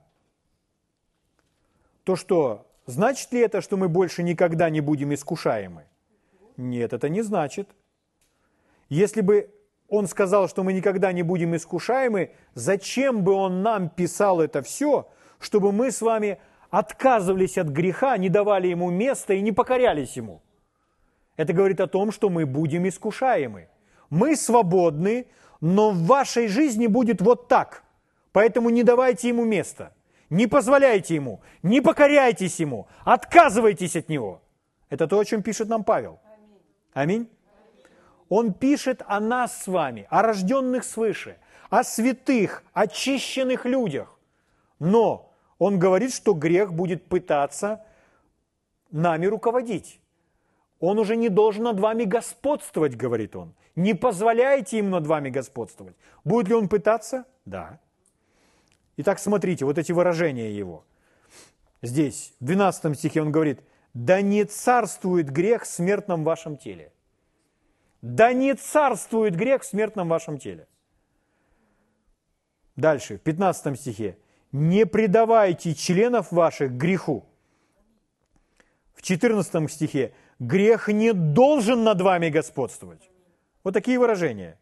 то 2.10 2.16
что, 2.16 2.66
значит 2.86 3.30
ли 3.30 3.38
это, 3.38 3.60
что 3.60 3.76
мы 3.76 3.88
больше 3.88 4.24
никогда 4.24 4.68
не 4.68 4.80
будем 4.80 5.14
искушаемы? 5.14 5.84
Нет, 6.56 6.92
это 6.92 7.08
не 7.08 7.22
значит. 7.22 7.68
Если 8.88 9.20
бы 9.20 9.48
он 9.88 10.08
сказал, 10.08 10.48
что 10.48 10.64
мы 10.64 10.72
никогда 10.72 11.12
не 11.12 11.22
будем 11.22 11.54
искушаемы, 11.54 12.32
зачем 12.54 13.22
бы 13.22 13.30
он 13.30 13.62
нам 13.62 13.90
писал 13.90 14.40
это 14.40 14.60
все, 14.60 15.08
чтобы 15.38 15.70
мы 15.70 15.92
с 15.92 16.00
вами 16.02 16.40
отказывались 16.70 17.58
от 17.58 17.68
греха, 17.68 18.16
не 18.16 18.28
давали 18.28 18.66
ему 18.66 18.90
места 18.90 19.34
и 19.34 19.40
не 19.40 19.52
покорялись 19.52 20.16
ему? 20.16 20.42
Это 21.36 21.52
говорит 21.52 21.80
о 21.80 21.86
том, 21.86 22.10
что 22.10 22.28
мы 22.28 22.44
будем 22.44 22.88
искушаемы 22.88 23.68
мы 24.10 24.34
свободны, 24.34 25.28
но 25.60 25.92
в 25.92 26.06
вашей 26.06 26.48
жизни 26.48 26.88
будет 26.88 27.22
вот 27.22 27.46
так. 27.46 27.84
Поэтому 28.32 28.68
не 28.70 28.82
давайте 28.82 29.28
ему 29.28 29.44
места, 29.44 29.92
не 30.30 30.46
позволяйте 30.46 31.16
ему, 31.16 31.40
не 31.62 31.80
покоряйтесь 31.80 32.60
ему, 32.60 32.86
отказывайтесь 33.04 33.96
от 33.96 34.08
него. 34.08 34.40
Это 34.88 35.06
то, 35.06 35.18
о 35.18 35.24
чем 35.24 35.42
пишет 35.42 35.68
нам 35.68 35.84
Павел. 35.84 36.20
Аминь. 36.92 37.28
Он 38.28 38.52
пишет 38.52 39.02
о 39.06 39.20
нас 39.20 39.62
с 39.62 39.66
вами, 39.66 40.06
о 40.08 40.22
рожденных 40.22 40.84
свыше, 40.84 41.36
о 41.68 41.82
святых, 41.82 42.62
очищенных 42.72 43.66
людях. 43.66 44.16
Но 44.78 45.32
он 45.58 45.78
говорит, 45.78 46.14
что 46.14 46.32
грех 46.32 46.72
будет 46.72 47.06
пытаться 47.06 47.84
нами 48.92 49.26
руководить. 49.26 50.00
Он 50.78 50.98
уже 50.98 51.16
не 51.16 51.28
должен 51.28 51.64
над 51.64 51.80
вами 51.80 52.04
господствовать, 52.04 52.96
говорит 52.96 53.36
он. 53.36 53.54
Не 53.76 53.94
позволяйте 53.94 54.78
им 54.78 54.90
над 54.90 55.06
вами 55.06 55.28
господствовать. 55.28 55.96
Будет 56.24 56.48
ли 56.48 56.54
он 56.54 56.68
пытаться? 56.68 57.24
Да. 57.44 57.80
Итак, 59.00 59.18
смотрите, 59.18 59.64
вот 59.64 59.78
эти 59.78 59.92
выражения 59.92 60.52
его. 60.52 60.84
Здесь, 61.80 62.34
в 62.38 62.44
12 62.44 62.98
стихе 62.98 63.22
он 63.22 63.32
говорит, 63.32 63.60
«Да 63.94 64.20
не 64.20 64.44
царствует 64.44 65.30
грех 65.30 65.62
в 65.62 65.66
смертном 65.66 66.22
вашем 66.22 66.58
теле». 66.58 66.92
Да 68.02 68.34
не 68.34 68.54
царствует 68.54 69.36
грех 69.36 69.62
в 69.62 69.64
смертном 69.64 70.08
вашем 70.08 70.38
теле. 70.38 70.66
Дальше, 72.76 73.16
в 73.16 73.20
15 73.20 73.80
стихе. 73.80 74.18
«Не 74.52 74.84
предавайте 74.84 75.74
членов 75.74 76.30
ваших 76.30 76.72
греху». 76.72 77.24
В 78.94 79.00
14 79.00 79.70
стихе. 79.70 80.12
«Грех 80.38 80.88
не 80.88 81.14
должен 81.14 81.84
над 81.84 82.02
вами 82.02 82.28
господствовать». 82.28 83.10
Вот 83.64 83.72
такие 83.72 83.98
выражения. 83.98 84.58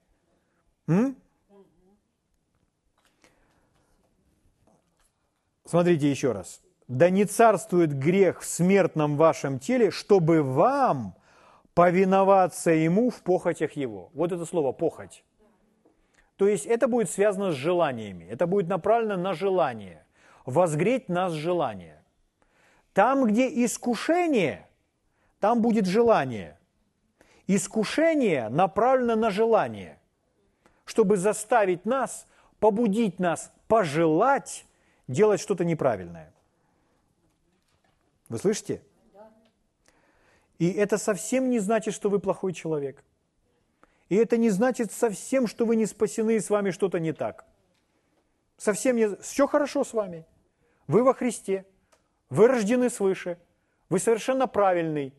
М? 0.86 1.16
Смотрите 5.68 6.10
еще 6.10 6.32
раз. 6.32 6.62
Да 6.86 7.10
не 7.10 7.26
царствует 7.26 7.92
грех 7.92 8.40
в 8.40 8.46
смертном 8.46 9.18
вашем 9.18 9.58
теле, 9.58 9.90
чтобы 9.90 10.42
вам 10.42 11.14
повиноваться 11.74 12.70
ему 12.70 13.10
в 13.10 13.20
похотях 13.20 13.72
его. 13.72 14.08
Вот 14.14 14.32
это 14.32 14.46
слово 14.46 14.72
«похоть». 14.72 15.24
То 16.36 16.48
есть 16.48 16.64
это 16.64 16.88
будет 16.88 17.10
связано 17.10 17.52
с 17.52 17.54
желаниями, 17.54 18.24
это 18.24 18.46
будет 18.46 18.68
направлено 18.68 19.18
на 19.18 19.34
желание, 19.34 20.06
возгреть 20.46 21.10
нас 21.10 21.34
желание. 21.34 22.02
Там, 22.94 23.26
где 23.26 23.46
искушение, 23.62 24.66
там 25.38 25.60
будет 25.60 25.84
желание. 25.84 26.58
Искушение 27.46 28.48
направлено 28.48 29.16
на 29.16 29.28
желание, 29.28 29.98
чтобы 30.86 31.18
заставить 31.18 31.84
нас, 31.84 32.26
побудить 32.58 33.20
нас 33.20 33.52
пожелать 33.66 34.64
делать 35.08 35.40
что-то 35.40 35.64
неправильное. 35.64 36.32
Вы 38.28 38.38
слышите? 38.38 38.82
И 40.58 40.70
это 40.70 40.98
совсем 40.98 41.50
не 41.50 41.58
значит, 41.58 41.94
что 41.94 42.10
вы 42.10 42.18
плохой 42.18 42.52
человек. 42.52 43.02
И 44.08 44.16
это 44.16 44.36
не 44.36 44.50
значит 44.50 44.92
совсем, 44.92 45.46
что 45.46 45.66
вы 45.66 45.76
не 45.76 45.86
спасены 45.86 46.36
и 46.36 46.40
с 46.40 46.50
вами 46.50 46.70
что-то 46.70 46.98
не 46.98 47.12
так. 47.12 47.46
Совсем 48.56 48.96
не... 48.96 49.16
Все 49.16 49.46
хорошо 49.46 49.84
с 49.84 49.92
вами. 49.92 50.26
Вы 50.86 51.04
во 51.04 51.14
Христе. 51.14 51.64
Вы 52.28 52.48
рождены 52.48 52.90
свыше. 52.90 53.38
Вы 53.88 53.98
совершенно 53.98 54.46
правильный. 54.46 55.14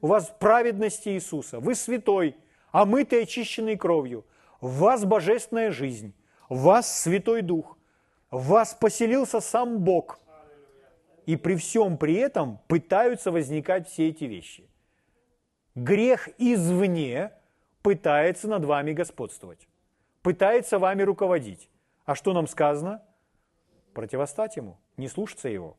У 0.00 0.08
вас 0.08 0.32
праведность 0.38 1.08
Иисуса. 1.08 1.58
Вы 1.58 1.74
святой, 1.74 2.36
омытый, 2.70 3.22
очищенный 3.22 3.76
кровью. 3.76 4.24
В 4.60 4.78
вас 4.78 5.04
божественная 5.04 5.70
жизнь. 5.70 6.12
В 6.48 6.62
вас 6.62 7.00
Святой 7.00 7.42
Дух. 7.42 7.75
Вас 8.38 8.74
поселился 8.74 9.40
сам 9.40 9.78
Бог. 9.78 10.18
И 11.26 11.36
при 11.36 11.56
всем 11.56 11.98
при 11.98 12.14
этом 12.14 12.58
пытаются 12.68 13.32
возникать 13.32 13.88
все 13.88 14.08
эти 14.08 14.24
вещи. 14.24 14.68
Грех 15.74 16.28
извне– 16.38 17.32
пытается 17.86 18.48
над 18.48 18.64
вами 18.64 18.92
господствовать, 18.92 19.68
пытается 20.22 20.80
вами 20.80 21.02
руководить. 21.02 21.70
А 22.04 22.16
что 22.16 22.32
нам 22.32 22.48
сказано? 22.48 23.00
Противостать 23.94 24.56
ему, 24.56 24.76
не 24.96 25.06
слушаться 25.06 25.48
его. 25.48 25.76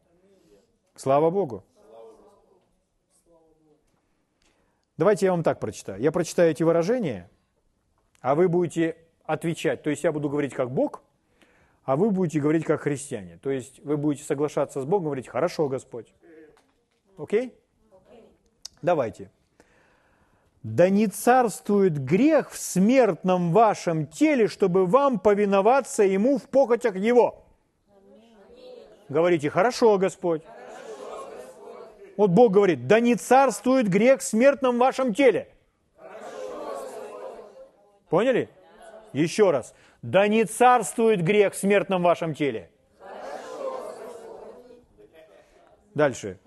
Слава 0.95 1.30
Богу. 1.30 1.66
Давайте 4.95 5.26
я 5.26 5.34
вам 5.34 5.43
так 5.43 5.60
прочитаю. 5.60 6.01
Я 6.01 6.14
прочитаю 6.14 6.51
эти 6.51 6.64
выражения, 6.64 7.30
а 8.22 8.36
вы 8.36 8.47
будете 8.47 8.95
отвечать. 9.26 9.84
То 9.84 9.89
есть 9.89 10.05
я 10.05 10.14
буду 10.14 10.30
говорить 10.30 10.53
как 10.53 10.72
Бог, 10.72 11.03
а 11.88 11.96
вы 11.96 12.12
будете 12.12 12.40
говорить 12.40 12.66
как 12.66 12.82
христиане. 12.82 13.40
То 13.42 13.50
есть 13.50 13.80
вы 13.80 13.98
будете 13.98 14.24
соглашаться 14.24 14.82
с 14.82 14.86
Богом, 14.86 15.06
говорить, 15.06 15.28
хорошо, 15.28 15.68
Господь. 15.68 16.14
Окей? 17.18 17.56
Давайте 18.84 19.32
да 20.76 20.90
не 20.90 21.08
царствует 21.08 21.98
грех 22.04 22.52
в 22.52 22.58
смертном 22.58 23.54
вашем 23.54 24.06
теле, 24.06 24.48
чтобы 24.48 24.86
вам 24.86 25.20
повиноваться 25.20 26.04
ему 26.04 26.38
в 26.38 26.44
похотях 26.50 26.96
его. 26.96 27.46
Говорите, 29.08 29.50
хорошо, 29.50 29.98
Господь. 29.98 30.42
Вот 32.18 32.32
Бог 32.32 32.52
говорит, 32.52 32.88
да 32.88 33.00
не 33.00 33.16
царствует 33.16 33.88
грех 33.88 34.20
в 34.20 34.24
смертном 34.24 34.78
вашем 34.78 35.14
теле. 35.14 35.48
Поняли? 38.10 38.50
Еще 39.14 39.52
раз. 39.52 39.74
Да 40.08 40.30
не 40.30 40.45
царствует 40.45 41.22
грех 41.22 41.53
в 41.53 41.58
смертном 41.58 42.01
вашем 42.01 42.34
теле. 42.34 42.70
Дальше. 45.93 46.39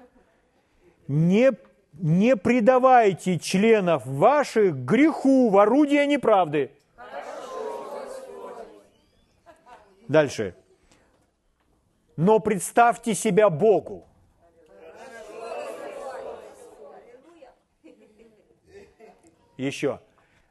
Не 1.06 1.52
не 1.92 2.36
предавайте 2.36 3.38
членов 3.38 4.06
ваших 4.06 4.74
греху 4.76 5.50
в 5.50 5.58
орудие 5.58 6.06
неправды. 6.06 6.70
Дальше. 10.08 10.54
Но 12.16 12.38
представьте 12.38 13.12
себя 13.14 13.50
Богу. 13.50 14.06
Еще. 19.58 20.00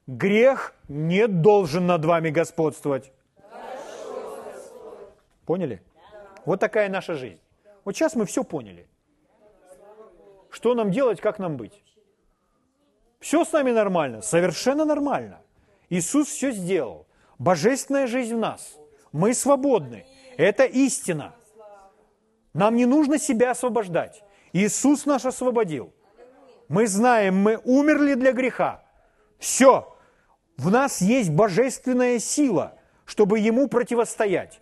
Грех 0.10 0.74
не 0.88 1.28
должен 1.28 1.86
над 1.86 2.04
вами 2.04 2.32
господствовать. 2.32 3.12
Поняли? 5.46 5.84
Вот 6.46 6.60
такая 6.60 6.90
наша 6.90 7.14
жизнь. 7.14 7.40
Вот 7.86 7.96
сейчас 7.96 8.16
мы 8.16 8.26
все 8.26 8.44
поняли. 8.44 8.88
Что 10.50 10.74
нам 10.74 10.90
делать, 10.90 11.22
как 11.22 11.38
нам 11.38 11.58
быть? 11.58 11.84
Все 13.20 13.46
с 13.46 13.52
нами 13.52 13.70
нормально, 13.70 14.24
совершенно 14.24 14.84
нормально. 14.84 15.42
Иисус 15.92 16.28
все 16.28 16.54
сделал. 16.54 17.06
Божественная 17.38 18.08
жизнь 18.08 18.34
в 18.34 18.40
нас. 18.40 18.80
Мы 19.12 19.36
свободны. 19.36 20.08
Это 20.38 20.64
истина. 20.64 21.36
Нам 22.54 22.76
не 22.78 22.88
нужно 22.88 23.20
себя 23.20 23.52
освобождать. 23.52 24.24
Иисус 24.54 25.06
нас 25.06 25.24
освободил. 25.24 25.94
Мы 26.68 26.88
знаем, 26.88 27.36
мы 27.36 27.62
умерли 27.64 28.16
для 28.16 28.32
греха. 28.32 28.84
Все. 29.38 29.96
В 30.60 30.70
нас 30.70 31.02
есть 31.02 31.32
божественная 31.32 32.20
сила, 32.20 32.78
чтобы 33.06 33.40
Ему 33.40 33.68
противостоять. 33.68 34.62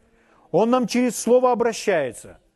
Он 0.51 0.69
нам 0.69 0.87
через 0.87 1.19
Слово 1.19 1.51
обращается– 1.51 2.39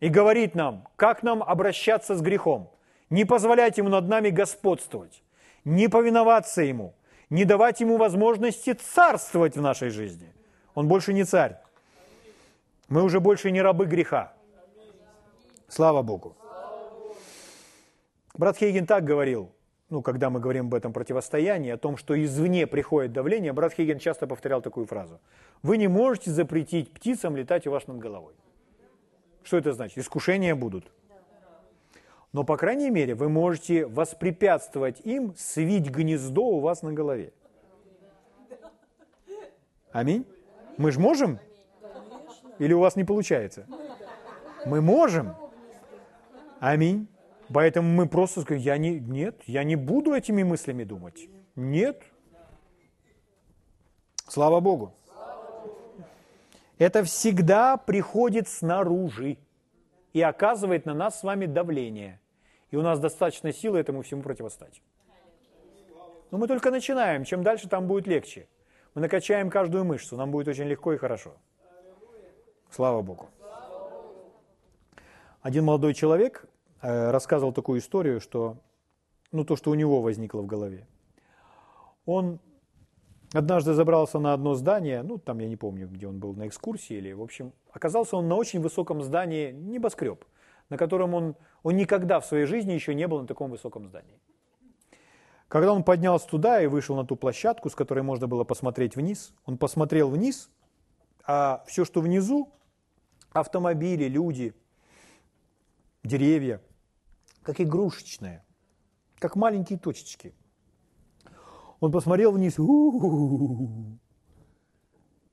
и 0.00 0.08
говорит 0.08 0.54
нам, 0.54 0.86
как 0.96 1.22
нам 1.22 1.42
обращаться 1.42 2.14
с 2.14 2.20
грехом. 2.20 2.70
Не 3.08 3.24
позволять 3.24 3.78
ему 3.78 3.88
над 3.88 4.08
нами 4.08 4.30
господствовать, 4.30 5.22
не 5.64 5.88
повиноваться 5.88 6.62
ему, 6.62 6.94
не 7.30 7.44
давать 7.44 7.80
ему 7.80 7.96
возможности 7.96 8.72
царствовать 8.72 9.56
в 9.56 9.60
нашей 9.60 9.90
жизни. 9.90 10.34
Он 10.74 10.88
больше 10.88 11.12
не 11.12 11.24
царь. 11.24 11.56
Мы 12.88 13.02
уже 13.02 13.20
больше 13.20 13.50
не 13.50 13.62
рабы 13.62 13.86
греха. 13.86 14.32
Слава 15.68 16.02
Богу. 16.02 16.36
Брат 18.34 18.58
Хейген 18.58 18.86
так 18.86 19.04
говорил, 19.04 19.52
ну, 19.88 20.02
когда 20.02 20.30
мы 20.30 20.40
говорим 20.40 20.66
об 20.66 20.74
этом 20.74 20.92
противостоянии, 20.92 21.70
о 21.70 21.76
том, 21.76 21.96
что 21.96 22.20
извне 22.20 22.66
приходит 22.66 23.12
давление, 23.12 23.52
брат 23.52 23.72
Хейген 23.72 23.98
часто 23.98 24.26
повторял 24.26 24.60
такую 24.60 24.86
фразу. 24.86 25.20
Вы 25.62 25.76
не 25.76 25.86
можете 25.86 26.32
запретить 26.32 26.92
птицам 26.92 27.36
летать 27.36 27.66
у 27.66 27.70
вас 27.70 27.86
над 27.86 27.98
головой. 27.98 28.34
Что 29.44 29.58
это 29.58 29.72
значит? 29.72 29.98
Искушения 29.98 30.56
будут. 30.56 30.90
Но, 32.32 32.42
по 32.42 32.56
крайней 32.56 32.90
мере, 32.90 33.14
вы 33.14 33.28
можете 33.28 33.86
воспрепятствовать 33.86 35.00
им 35.00 35.34
свить 35.36 35.88
гнездо 35.88 36.44
у 36.44 36.60
вас 36.60 36.82
на 36.82 36.92
голове. 36.92 37.32
Аминь. 39.92 40.26
Мы 40.76 40.90
же 40.90 40.98
можем? 40.98 41.38
Или 42.58 42.72
у 42.72 42.80
вас 42.80 42.96
не 42.96 43.04
получается? 43.04 43.66
Мы 44.66 44.80
можем. 44.80 45.34
Аминь. 46.58 47.06
Поэтому 47.52 47.88
мы 47.88 48.08
просто 48.08 48.40
скажем, 48.40 48.62
я 48.62 48.76
не, 48.78 48.98
нет, 48.98 49.42
я 49.46 49.64
не 49.64 49.76
буду 49.76 50.12
этими 50.12 50.42
мыслями 50.42 50.84
думать. 50.84 51.28
Нет. 51.54 52.02
Слава 54.28 54.60
Богу. 54.60 54.94
Это 56.78 57.04
всегда 57.04 57.76
приходит 57.76 58.48
снаружи 58.48 59.38
и 60.12 60.20
оказывает 60.20 60.86
на 60.86 60.94
нас 60.94 61.20
с 61.20 61.22
вами 61.22 61.46
давление. 61.46 62.20
И 62.70 62.76
у 62.76 62.82
нас 62.82 62.98
достаточно 62.98 63.52
силы 63.52 63.78
этому 63.78 64.02
всему 64.02 64.22
противостать. 64.22 64.82
Но 66.30 66.38
мы 66.38 66.48
только 66.48 66.70
начинаем. 66.70 67.24
Чем 67.24 67.42
дальше, 67.42 67.68
там 67.68 67.86
будет 67.86 68.06
легче. 68.06 68.48
Мы 68.94 69.02
накачаем 69.02 69.50
каждую 69.50 69.84
мышцу, 69.84 70.16
нам 70.16 70.30
будет 70.30 70.48
очень 70.48 70.64
легко 70.64 70.92
и 70.92 70.96
хорошо. 70.96 71.36
Слава 72.70 73.02
Богу. 73.02 73.28
Один 75.42 75.64
молодой 75.64 75.94
человек 75.94 76.46
рассказывал 76.80 77.52
такую 77.52 77.80
историю, 77.80 78.20
что, 78.20 78.58
ну, 79.32 79.44
то, 79.44 79.56
что 79.56 79.70
у 79.70 79.74
него 79.74 80.02
возникло 80.02 80.42
в 80.42 80.46
голове. 80.46 80.86
Он 82.04 82.38
однажды 83.32 83.74
забрался 83.74 84.18
на 84.18 84.32
одно 84.32 84.54
здание, 84.54 85.02
ну, 85.02 85.18
там 85.18 85.38
я 85.38 85.48
не 85.48 85.56
помню, 85.56 85.88
где 85.88 86.06
он 86.06 86.18
был, 86.18 86.34
на 86.34 86.46
экскурсии 86.46 86.96
или, 86.96 87.12
в 87.12 87.22
общем, 87.22 87.52
оказался 87.72 88.16
он 88.16 88.28
на 88.28 88.36
очень 88.36 88.60
высоком 88.60 89.02
здании, 89.02 89.50
небоскреб, 89.50 90.24
на 90.68 90.76
котором 90.76 91.14
он, 91.14 91.36
он 91.62 91.76
никогда 91.76 92.20
в 92.20 92.26
своей 92.26 92.46
жизни 92.46 92.72
еще 92.72 92.94
не 92.94 93.06
был 93.08 93.20
на 93.20 93.26
таком 93.26 93.50
высоком 93.50 93.86
здании. 93.86 94.20
Когда 95.48 95.72
он 95.72 95.84
поднялся 95.84 96.26
туда 96.26 96.60
и 96.60 96.66
вышел 96.66 96.96
на 96.96 97.06
ту 97.06 97.14
площадку, 97.14 97.70
с 97.70 97.74
которой 97.74 98.02
можно 98.02 98.26
было 98.26 98.42
посмотреть 98.42 98.96
вниз, 98.96 99.32
он 99.44 99.58
посмотрел 99.58 100.10
вниз, 100.10 100.50
а 101.24 101.64
все, 101.66 101.84
что 101.84 102.00
внизу, 102.00 102.52
автомобили, 103.32 104.08
люди, 104.08 104.54
деревья, 106.06 106.62
как 107.42 107.60
игрушечные, 107.60 108.44
как 109.18 109.36
маленькие 109.36 109.78
точечки– 109.78 110.34
он 111.80 111.92
посмотрел 111.92 112.32
вниз, 112.32 112.58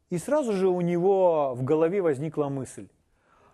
и 0.10 0.18
сразу 0.18 0.54
же 0.54 0.68
у 0.68 0.82
него 0.82 1.54
в 1.56 1.64
голове 1.64 2.02
возникла 2.02 2.50
мысль, 2.50 2.90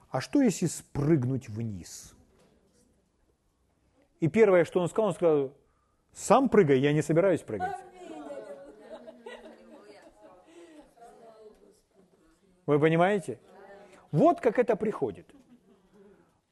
а 0.10 0.22
что 0.22 0.42
если 0.42 0.66
спрыгнуть 0.66 1.50
вниз? 1.50 2.16
И 4.20 4.28
первое, 4.28 4.66
что 4.66 4.82
он 4.82 4.90
сказал, 4.90 5.10
он 5.10 5.14
сказал, 5.14 5.54
сам 6.14 6.50
прыгай, 6.50 6.80
я 6.80 6.92
не 6.92 7.02
собираюсь 7.02 7.42
прыгать. 7.42 7.78
Вы 12.66 12.80
понимаете? 12.80 13.40
Вот 14.12 14.42
как 14.42 14.60
это 14.60 14.76
приходит. 14.76 15.34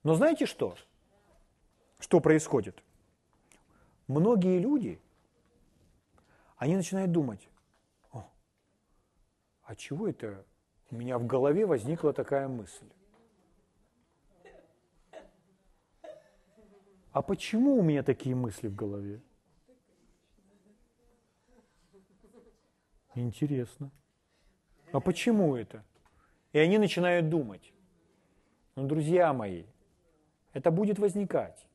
Но 0.07 0.15
знаете 0.15 0.45
что? 0.45 0.73
Что 1.99 2.21
происходит? 2.21 2.81
Многие 4.07 4.57
люди, 4.57 5.01
они 6.55 6.77
начинают 6.77 7.11
думать, 7.11 7.49
О, 8.13 8.23
а 9.63 9.75
чего 9.75 10.07
это 10.07 10.45
у 10.91 10.95
меня 10.95 11.17
в 11.17 11.27
голове 11.27 11.65
возникла 11.65 12.13
такая 12.13 12.47
мысль? 12.47 12.89
А 17.11 17.21
почему 17.21 17.77
у 17.77 17.81
меня 17.81 18.01
такие 18.01 18.33
мысли 18.33 18.69
в 18.69 18.75
голове? 18.75 19.21
Интересно. 23.13 23.91
А 24.93 25.01
почему 25.01 25.57
это? 25.57 25.83
И 26.53 26.59
они 26.59 26.77
начинают 26.77 27.27
думать. 27.27 27.73
Ну, 28.75 28.87
друзья 28.87 29.33
мои, 29.33 29.65
это 30.57 30.71
будет 30.71 30.97
возникать. 30.97 31.67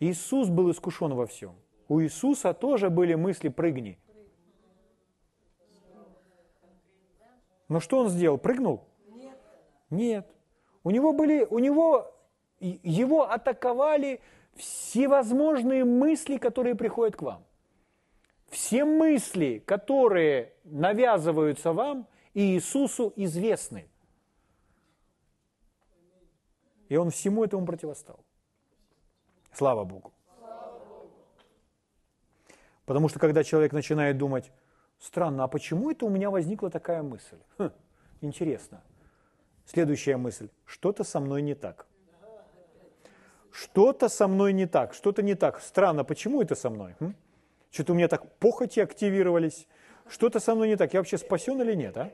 Иисус 0.00 0.48
был 0.48 0.72
искушен 0.72 1.14
во 1.14 1.26
всем. 1.26 1.54
У 1.88 2.00
Иисуса 2.00 2.52
тоже 2.52 2.90
были 2.90 3.14
мысли 3.14 3.48
«прыгни». 3.48 3.96
Но 7.68 7.78
что 7.78 8.00
он 8.00 8.08
сделал? 8.08 8.38
Прыгнул? 8.38 8.80
Нет. 9.90 10.26
У 10.82 10.90
него 10.90 11.12
были, 11.12 11.46
у 11.48 11.60
него, 11.60 12.12
его 12.58 13.30
атаковали 13.30 14.20
всевозможные 14.56 15.84
мысли, 15.84 16.36
которые 16.38 16.74
приходят 16.74 17.14
к 17.16 17.22
вам. 17.22 17.44
Все 18.48 18.84
мысли, 18.84 19.62
которые 19.64 20.52
навязываются 20.64 21.72
вам, 21.72 22.06
и 22.34 22.54
Иисусу 22.54 23.12
известны. 23.14 23.88
И 26.88 26.96
он 26.96 27.10
всему 27.10 27.44
этому 27.44 27.66
противостал. 27.66 28.20
Слава 29.52 29.84
Богу. 29.84 30.12
Потому 32.86 33.08
что 33.08 33.18
когда 33.18 33.44
человек 33.44 33.72
начинает 33.72 34.18
думать, 34.18 34.52
странно, 34.98 35.44
а 35.44 35.48
почему 35.48 35.90
это 35.90 36.04
у 36.04 36.10
меня 36.10 36.30
возникла 36.30 36.70
такая 36.70 37.02
мысль? 37.02 37.38
Хм, 37.58 37.70
интересно. 38.20 38.82
Следующая 39.64 40.16
мысль. 40.16 40.48
Что-то 40.66 41.04
со 41.04 41.20
мной 41.20 41.42
не 41.42 41.54
так. 41.54 41.86
Что-то 43.50 44.08
со 44.08 44.28
мной 44.28 44.52
не 44.52 44.66
так. 44.66 44.92
Что-то 44.94 45.22
не 45.22 45.34
так. 45.34 45.60
Странно, 45.62 46.04
почему 46.04 46.42
это 46.42 46.54
со 46.54 46.70
мной? 46.70 46.96
Хм? 47.00 47.14
Что-то 47.70 47.92
у 47.92 47.94
меня 47.94 48.08
так 48.08 48.28
похоти 48.38 48.80
активировались. 48.80 49.66
Что-то 50.08 50.40
со 50.40 50.54
мной 50.54 50.68
не 50.68 50.76
так. 50.76 50.92
Я 50.92 51.00
вообще 51.00 51.16
спасен 51.16 51.60
или 51.62 51.74
нет, 51.74 51.96
а? 51.96 52.10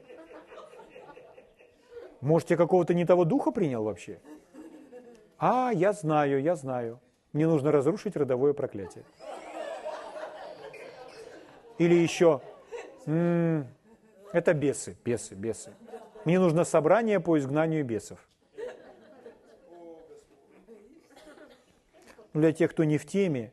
Может, 2.21 2.51
я 2.51 2.57
какого-то 2.57 2.95
не 2.95 3.07
того 3.07 3.25
духа 3.25 3.51
принял 3.51 3.83
вообще? 3.83 4.21
А, 5.41 5.71
я 5.73 5.95
знаю, 5.95 6.43
я 6.43 6.55
знаю. 6.55 7.01
Мне 7.33 7.47
нужно 7.47 7.73
разрушить 7.73 8.15
родовое 8.15 8.53
проклятие. 8.53 9.05
Или 11.79 11.95
еще, 11.95 12.43
м-м, 13.07 13.67
это 14.35 14.53
бесы, 14.53 14.99
бесы, 15.03 15.35
бесы. 15.35 15.73
Мне 16.27 16.39
нужно 16.39 16.65
собрание 16.65 17.21
по 17.21 17.39
изгнанию 17.39 17.87
бесов. 17.87 18.19
Для 22.35 22.53
тех, 22.53 22.71
кто 22.73 22.85
не 22.85 22.99
в 22.99 23.07
теме, 23.07 23.51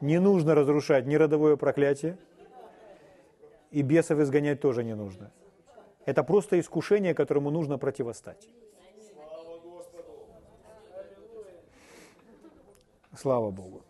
не 0.00 0.18
нужно 0.18 0.54
разрушать 0.54 1.04
ни 1.04 1.16
родовое 1.16 1.56
проклятие, 1.56 2.16
и 3.70 3.82
бесов 3.82 4.18
изгонять 4.20 4.62
тоже 4.62 4.82
не 4.84 4.94
нужно. 4.94 5.30
Это 6.06 6.24
просто 6.24 6.58
искушение, 6.58 7.14
которому 7.14 7.50
нужно 7.50 7.76
противостать. 7.76 8.48
Слава 13.20 13.50
Богу. 13.50 13.82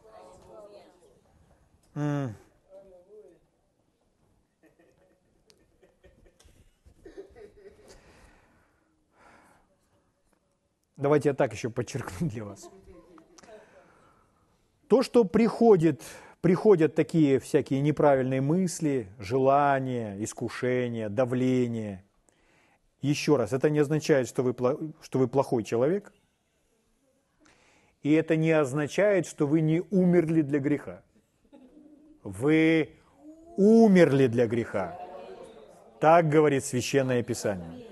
Давайте 10.96 11.28
я 11.28 11.34
так 11.34 11.52
еще 11.52 11.70
подчеркну 11.70 12.28
для 12.28 12.44
вас. 12.44 12.68
То, 14.88 15.04
что 15.04 15.22
приходит, 15.22 16.02
приходят 16.40 16.96
такие 16.96 17.38
всякие 17.38 17.82
неправильные 17.82 18.40
мысли, 18.40 19.06
желания, 19.20 20.16
искушения, 20.18 21.08
давление. 21.08 22.04
Еще 23.00 23.36
раз, 23.36 23.52
это 23.52 23.70
не 23.70 23.78
означает, 23.78 24.26
что 24.26 24.42
вы, 24.42 24.56
что 25.00 25.20
вы 25.20 25.28
плохой 25.28 25.62
человек– 25.62 26.12
и 28.02 28.12
это 28.12 28.36
не 28.36 28.50
означает, 28.52 29.26
что 29.26 29.46
вы 29.46 29.60
не 29.60 29.82
умерли 29.90 30.42
для 30.42 30.58
греха. 30.58 31.02
Вы 32.22 32.90
умерли 33.56 34.26
для 34.26 34.46
греха. 34.46 34.98
Так 36.00 36.28
говорит 36.28 36.64
Священное 36.64 37.22
Писание. 37.22 37.86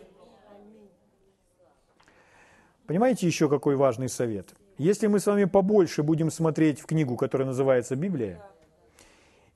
Понимаете 2.87 3.27
еще 3.27 3.51
какой 3.51 3.77
важный 3.77 4.09
совет? 4.09 4.55
Если 4.79 5.09
мы 5.09 5.21
с 5.21 5.27
вами 5.27 5.45
побольше 5.45 6.03
будем 6.03 6.31
смотреть 6.31 6.81
в 6.81 6.87
книгу, 6.87 7.17
которая 7.17 7.47
называется 7.47 7.97
Библия, 7.97 8.41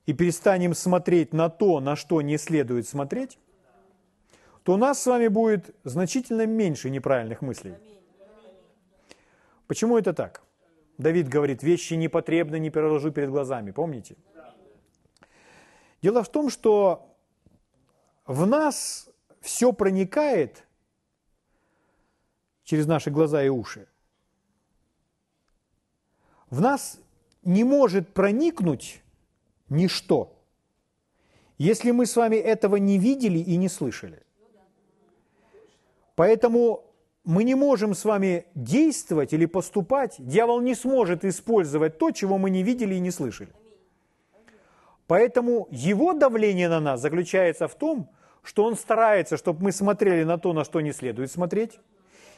и 0.05 0.12
перестанем 0.12 0.74
смотреть 0.74 1.32
на 1.32 1.48
то, 1.48 1.80
на 1.80 1.96
что 1.96 2.20
не 2.20 2.36
следует 2.36 2.86
смотреть, 2.86 3.38
то 4.64 4.74
у 4.74 4.76
нас 4.76 5.00
с 5.00 5.07
вами 5.07 5.28
будет 5.28 5.74
значительно 5.84 6.44
меньше 6.44 6.90
неправильных 6.90 7.40
мыслей. 7.40 7.74
Почему 9.66 9.98
это 9.98 10.12
так? 10.12 10.42
Давид 10.98 11.28
говорит, 11.28 11.62
вещи 11.62 11.94
непотребны, 11.94 12.58
не 12.58 12.70
переложу 12.70 13.10
перед 13.10 13.30
глазами, 13.30 13.70
помните? 13.70 14.16
Дело 16.02 16.22
в 16.22 16.28
том, 16.28 16.50
что 16.50 17.16
в 18.26 18.46
нас 18.46 19.08
все 19.40 19.72
проникает 19.72 20.64
через 22.64 22.86
наши 22.86 23.10
глаза 23.10 23.42
и 23.42 23.48
уши. 23.48 23.88
В 26.50 26.60
нас 26.60 26.98
не 27.42 27.64
может 27.64 28.12
проникнуть 28.12 29.02
ничто, 29.68 30.38
если 31.58 31.92
мы 31.92 32.06
с 32.06 32.16
вами 32.16 32.36
этого 32.36 32.76
не 32.76 32.98
видели 32.98 33.38
и 33.38 33.56
не 33.56 33.68
слышали. 33.68 34.22
Поэтому 36.14 36.84
мы 37.24 37.44
не 37.44 37.54
можем 37.54 37.94
с 37.94 38.04
вами 38.04 38.46
действовать 38.54 39.32
или 39.32 39.46
поступать, 39.46 40.16
дьявол 40.18 40.60
не 40.60 40.74
сможет 40.74 41.24
использовать 41.24 41.98
то, 41.98 42.10
чего 42.10 42.38
мы 42.38 42.50
не 42.50 42.62
видели 42.62 42.96
и 42.96 43.00
не 43.00 43.10
слышали. 43.10 43.50
Поэтому 45.06 45.68
его 45.70 46.14
давление 46.14 46.68
на 46.68 46.80
нас 46.80 47.00
заключается 47.00 47.68
в 47.68 47.74
том, 47.74 48.08
что 48.42 48.64
он 48.64 48.76
старается, 48.76 49.36
чтобы 49.36 49.62
мы 49.64 49.72
смотрели 49.72 50.24
на 50.24 50.38
то, 50.38 50.52
на 50.52 50.64
что 50.64 50.80
не 50.80 50.92
следует 50.92 51.30
смотреть, 51.30 51.78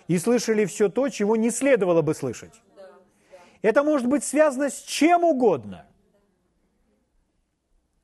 и 0.06 0.18
слышали 0.18 0.66
все 0.66 0.90
то, 0.90 1.08
чего 1.08 1.36
не 1.36 1.50
следовало 1.50 2.02
бы 2.02 2.14
слышать. 2.14 2.60
Это 3.62 3.82
может 3.82 4.06
быть 4.06 4.22
связано 4.22 4.68
с 4.68 4.82
чем 4.82 5.24
угодно. 5.24 5.86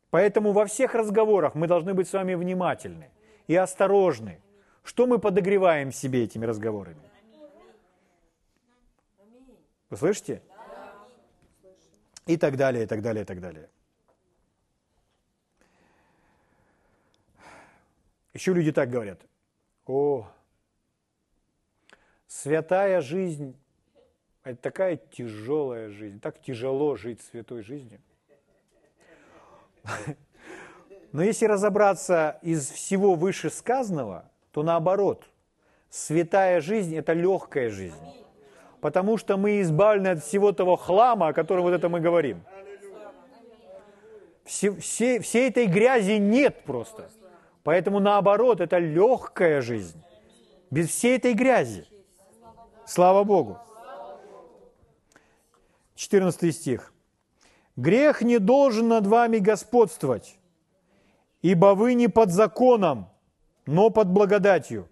Поэтому 0.09 0.53
во 0.53 0.65
всех 0.65 0.95
разговорах 0.95 1.55
мы 1.55 1.67
должны 1.67 1.93
быть 1.93 2.09
с 2.09 2.15
вами 2.15 2.35
внимательны 2.35 3.11
и 3.49 3.55
осторожны– 3.55 4.41
что 4.85 5.07
мы 5.07 5.19
подогреваем 5.19 5.93
себе 5.93 6.25
этими 6.25 6.45
разговорами? 6.47 7.11
Вы 9.91 9.97
слышите? 9.97 10.43
И 12.27 12.37
так 12.37 12.57
далее, 12.57 12.85
и 12.85 12.87
так 12.87 13.03
далее, 13.03 13.23
и 13.23 13.27
так 13.27 13.41
далее. 13.41 13.69
Еще 18.33 18.53
люди 18.55 18.71
так 18.71 18.89
говорят. 18.89 19.21
О, 19.87 20.31
святая 22.29 23.01
жизнь– 23.01 23.57
это 24.45 24.63
такая 24.63 24.97
тяжелая 24.97 25.91
жизнь. 25.91 26.21
Так 26.21 26.41
тяжело 26.41 26.95
жить 26.95 27.21
святой 27.23 27.63
жизнью. 27.63 28.01
Но 31.13 31.25
если 31.25 31.47
разобраться 31.47 32.39
из 32.43 32.71
всего 32.71 33.17
вышесказанного, 33.17 34.31
то 34.53 34.63
наоборот, 34.63 35.25
святая 35.89 36.61
жизнь– 36.61 36.97
это 36.97 37.13
легкая 37.13 37.71
жизнь. 37.71 37.97
Потому 38.81 39.19
что 39.19 39.37
мы 39.37 39.61
избавлены 39.61 40.09
от 40.09 40.25
всего 40.25 40.53
того 40.53 40.77
хлама, 40.77 41.29
о 41.29 41.33
котором 41.33 41.63
вот 41.63 41.75
это 41.75 41.89
мы 41.89 42.01
говорим. 42.01 42.43
Все, 44.45 44.73
все, 44.73 45.21
всей 45.21 45.49
этой 45.49 45.67
грязи 45.67 46.19
нет 46.19 46.65
просто. 46.65 47.11
Поэтому 47.63 48.01
наоборот, 48.01 48.61
это 48.61 48.79
легкая 48.79 49.61
жизнь. 49.61 50.03
Без 50.71 50.89
всей 50.89 51.19
этой 51.19 51.35
грязи. 51.35 51.87
Слава 52.87 53.23
Богу. 53.23 53.59
14 55.95 56.55
стих. 56.55 56.93
«Грех 57.77 58.23
не 58.23 58.39
должен 58.39 58.89
над 58.89 59.07
вами 59.07 59.39
господствовать, 59.39 60.39
ибо 61.43 61.75
вы 61.75 61.95
не 61.95 62.09
под 62.09 62.31
законом, 62.31 63.11
но 63.67 63.91
под 63.91 64.09
благодатью». 64.09 64.89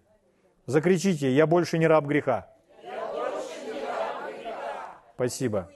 Закричите, 0.67 1.33
«Я 1.33 1.47
больше 1.47 1.79
не 1.79 1.87
раб 1.87 2.05
греха». 2.07 2.49
Спасибо. 5.19 5.69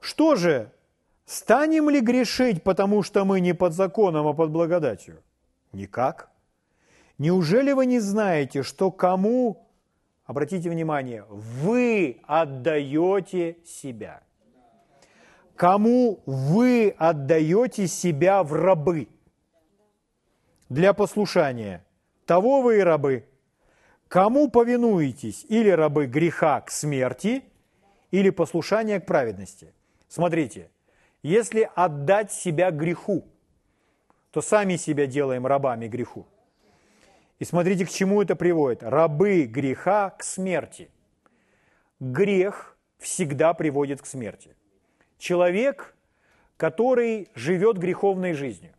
Что 0.00 0.34
же, 0.34 0.72
станем 1.26 1.90
ли 1.90 2.00
грешить, 2.00 2.64
потому 2.64 3.04
что 3.04 3.24
мы 3.24 3.38
не 3.38 3.52
под 3.52 3.72
законом, 3.72 4.26
а 4.26 4.32
под 4.32 4.50
благодатью? 4.50 5.22
Никак. 5.72 6.28
Неужели 7.18 7.72
вы 7.72 7.86
не 7.86 8.00
знаете, 8.00 8.64
что 8.64 8.90
кому, 8.90 9.68
обратите 10.24 10.70
внимание, 10.70 11.24
вы 11.28 12.20
отдаете 12.26 13.58
себя? 13.64 14.22
Кому 15.54 16.20
вы 16.26 16.94
отдаете 16.98 17.86
себя 17.86 18.42
в 18.42 18.54
рабы 18.54 19.08
для 20.68 20.92
послушания? 20.92 21.84
Того 22.26 22.60
вы 22.60 22.78
и 22.78 22.80
рабы. 22.80 23.26
Кому 24.08 24.48
повинуетесь? 24.50 25.44
Или 25.48 25.70
рабы 25.70 26.06
греха 26.06 26.60
к 26.60 26.70
смерти, 26.70 27.44
или 28.10 28.30
послушания 28.30 29.00
к 29.00 29.06
праведности. 29.06 29.74
Смотрите, 30.08 30.70
если 31.22 31.70
отдать 31.74 32.32
себя 32.32 32.70
греху, 32.70 33.26
то 34.30 34.40
сами 34.40 34.76
себя 34.76 35.06
делаем 35.06 35.46
рабами 35.46 35.88
греху. 35.88 36.26
И 37.38 37.44
смотрите, 37.44 37.86
к 37.86 37.90
чему 37.90 38.22
это 38.22 38.34
приводит. 38.36 38.82
Рабы 38.82 39.44
греха 39.44 40.10
к 40.10 40.22
смерти. 40.22 40.90
Грех 42.00 42.76
всегда 42.98 43.54
приводит 43.54 44.02
к 44.02 44.06
смерти. 44.06 44.56
Человек, 45.18 45.96
который 46.56 47.28
живет 47.34 47.78
греховной 47.78 48.32
жизнью. 48.34 48.72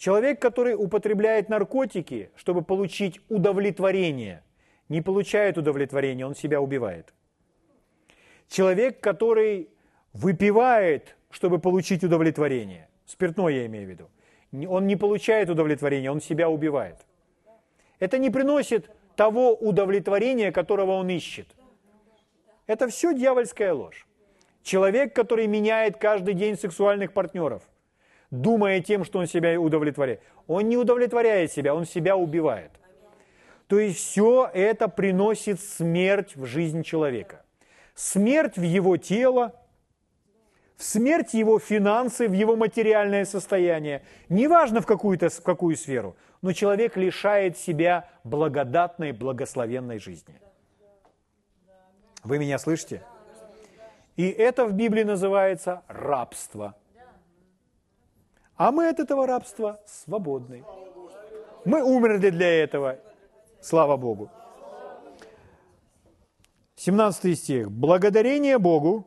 Человек, 0.00 0.40
который 0.40 0.74
употребляет 0.74 1.50
наркотики, 1.50 2.30
чтобы 2.34 2.62
получить 2.62 3.20
удовлетворение, 3.28 4.42
не 4.88 5.02
получает 5.02 5.58
удовлетворения, 5.58 6.24
он 6.24 6.34
себя 6.34 6.62
убивает. 6.62 7.12
Человек, 8.48 9.00
который 9.00 9.68
выпивает, 10.14 11.18
чтобы 11.28 11.58
получить 11.58 12.02
удовлетворение, 12.02 12.88
спиртное 13.04 13.52
я 13.52 13.66
имею 13.66 13.86
в 13.86 13.90
виду, 13.90 14.08
он 14.72 14.86
не 14.86 14.96
получает 14.96 15.50
удовлетворения, 15.50 16.10
он 16.10 16.22
себя 16.22 16.48
убивает. 16.48 16.96
Это 17.98 18.16
не 18.16 18.30
приносит 18.30 18.88
того 19.16 19.54
удовлетворения, 19.54 20.50
которого 20.50 20.92
он 20.92 21.10
ищет. 21.10 21.48
Это 22.66 22.88
все 22.88 23.12
дьявольская 23.12 23.74
ложь. 23.74 24.06
Человек, 24.62 25.14
который 25.14 25.46
меняет 25.46 25.98
каждый 25.98 26.32
день 26.32 26.56
сексуальных 26.56 27.12
партнеров, 27.12 27.68
думая 28.30 28.80
тем, 28.80 29.04
что 29.04 29.18
он 29.18 29.26
себя 29.26 29.60
удовлетворяет, 29.60 30.20
он 30.46 30.68
не 30.68 30.76
удовлетворяет 30.76 31.52
себя, 31.52 31.74
он 31.74 31.84
себя 31.86 32.16
убивает. 32.16 32.70
То 33.66 33.78
есть 33.78 33.98
все 33.98 34.50
это 34.52 34.88
приносит 34.88 35.60
смерть 35.60 36.34
в 36.34 36.44
жизнь 36.44 36.82
человека. 36.82 37.44
Смерть 37.94 38.56
в 38.56 38.62
его 38.62 38.96
тело, 38.96 39.54
в 40.76 40.82
смерть 40.82 41.34
его 41.34 41.58
финансы, 41.58 42.26
в 42.26 42.32
его 42.32 42.56
материальное 42.56 43.24
состояние. 43.24 44.02
Неважно 44.28 44.80
в, 44.80 44.86
какую-то, 44.86 45.28
в 45.28 45.42
какую 45.42 45.76
сферу, 45.76 46.16
но 46.42 46.52
человек 46.52 46.96
лишает 46.96 47.58
себя 47.58 48.08
благодатной, 48.24 49.12
благословенной 49.12 49.98
жизни. 49.98 50.40
Вы 52.24 52.38
меня 52.38 52.58
слышите? 52.58 53.02
И 54.16 54.28
это 54.28 54.64
в 54.66 54.72
Библии 54.72 55.04
называется 55.04 55.82
рабство. 55.86 56.74
А 58.60 58.72
мы 58.72 58.90
от 58.90 59.00
этого 59.00 59.26
рабства 59.26 59.80
свободны. 59.86 60.64
Мы 61.64 61.82
умерли 61.82 62.28
для 62.28 62.62
этого, 62.62 62.98
слава 63.62 63.96
Богу. 63.96 64.30
17 66.76 67.38
стих. 67.38 67.70
«Благодарение 67.70 68.58
Богу, 68.58 69.06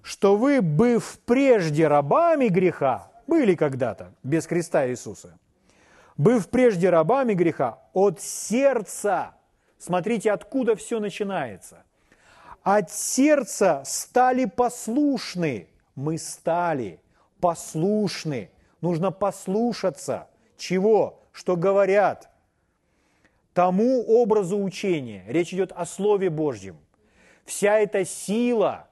что 0.00 0.34
вы, 0.34 0.62
быв 0.62 1.20
прежде 1.26 1.88
рабами 1.88 2.48
греха, 2.48 3.12
были 3.26 3.54
когда-то, 3.54 4.14
без 4.22 4.46
креста 4.46 4.88
Иисуса, 4.88 5.38
быв 6.16 6.48
прежде 6.48 6.88
рабами 6.88 7.34
греха, 7.34 7.80
от 7.92 8.22
сердца, 8.22 9.34
смотрите, 9.78 10.32
откуда 10.32 10.74
все 10.74 11.00
начинается, 11.00 11.84
от 12.62 12.90
сердца 12.90 13.82
стали 13.84 14.46
послушны, 14.46 15.68
мы 15.94 16.16
стали 16.16 16.98
послушны, 17.40 18.50
нужно 18.80 19.10
послушаться, 19.10 20.28
чего? 20.56 21.20
Что 21.32 21.56
говорят, 21.56 22.30
тому 23.54 24.02
образу 24.02 24.58
учения. 24.58 25.24
Речь 25.26 25.52
идет 25.52 25.72
о 25.72 25.84
Слове 25.86 26.30
Божьем. 26.30 26.76
Вся 27.44 27.78
эта 27.78 28.04
сила, 28.04 28.88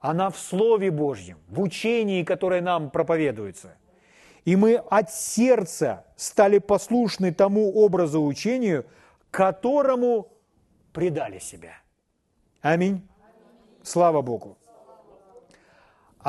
она 0.00 0.30
в 0.30 0.38
Слове 0.38 0.90
Божьем, 0.90 1.38
в 1.48 1.60
учении, 1.60 2.22
которое 2.22 2.60
нам 2.60 2.90
проповедуется. 2.90 3.76
И 4.44 4.56
мы 4.56 4.76
от 4.76 5.12
сердца 5.12 6.06
стали 6.16 6.58
послушны 6.58 7.34
тому 7.34 7.70
образу 7.74 8.22
учению, 8.22 8.86
которому 9.30 10.28
предали 10.92 11.38
себя. 11.38 11.74
Аминь. 12.62 13.06
Слава 13.82 14.22
Богу. 14.22 14.56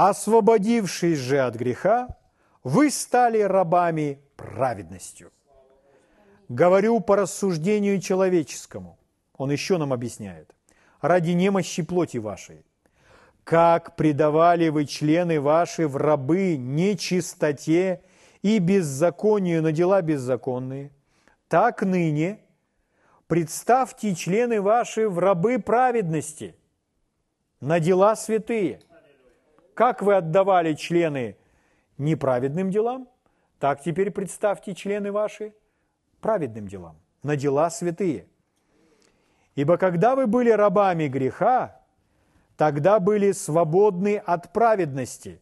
Освободившись 0.02 1.18
же 1.18 1.40
от 1.40 1.56
греха, 1.56 2.08
вы 2.64 2.90
стали 2.90 3.40
рабами 3.40 4.22
праведностью. 4.38 5.34
Говорю 6.48 7.02
по 7.02 7.18
рассуждению 7.18 8.00
человеческому. 8.00 8.98
Он 9.36 9.52
еще 9.52 9.78
нам 9.78 9.92
объясняет. 9.92 10.56
Ради 11.02 11.32
немощи 11.32 11.84
плоти 11.84 12.16
вашей. 12.16 12.66
Как 13.44 13.98
предавали 13.98 14.70
вы 14.70 14.86
члены 14.86 15.42
ваши 15.42 15.86
в 15.86 15.98
рабы 15.98 16.56
нечистоте 16.56 18.02
и 18.42 18.60
беззаконию 18.60 19.62
на 19.62 19.74
дела 19.74 20.02
беззаконные, 20.02 20.92
так 21.50 21.82
ныне 21.84 22.40
представьте 23.28 24.16
члены 24.16 24.62
ваши 24.62 25.10
в 25.10 25.20
рабы 25.20 25.60
праведности 25.60 26.56
на 27.60 27.82
дела 27.82 28.16
святые. 28.16 28.80
Как 29.74 30.02
вы 30.02 30.16
отдавали 30.16 30.74
члены 30.74 31.38
неправедным 31.98 32.70
делам, 32.70 33.08
так 33.60 33.82
теперь 33.82 34.12
представьте 34.12 34.74
члены 34.74 35.12
ваши 35.12 35.54
праведным 36.22 36.68
делам, 36.68 36.98
на 37.24 37.36
дела 37.36 37.70
святые. 37.70 38.28
Ибо 39.56 39.78
когда 39.78 40.16
вы 40.16 40.28
были 40.28 40.50
рабами 40.50 41.08
греха, 41.08 41.82
тогда 42.56 43.00
были 43.00 43.32
свободны 43.32 44.18
от 44.18 44.54
праведности. 44.54 45.42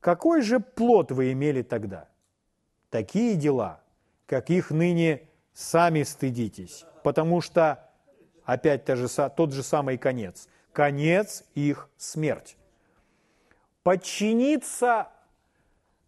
Какой 0.00 0.42
же 0.42 0.60
плод 0.60 1.12
вы 1.12 1.32
имели 1.32 1.62
тогда? 1.62 2.08
Такие 2.88 3.36
дела, 3.36 3.80
как 4.26 4.50
их 4.50 4.70
ныне 4.70 5.28
сами 5.52 6.02
стыдитесь, 6.02 6.84
потому 7.04 7.40
что 7.40 7.88
опять 8.44 8.84
тот 8.84 9.52
же 9.52 9.62
самый 9.62 9.98
конец. 9.98 10.48
Конец 10.72 11.44
их 11.54 11.90
смерть. 11.96 12.56
Подчиниться 13.82 15.08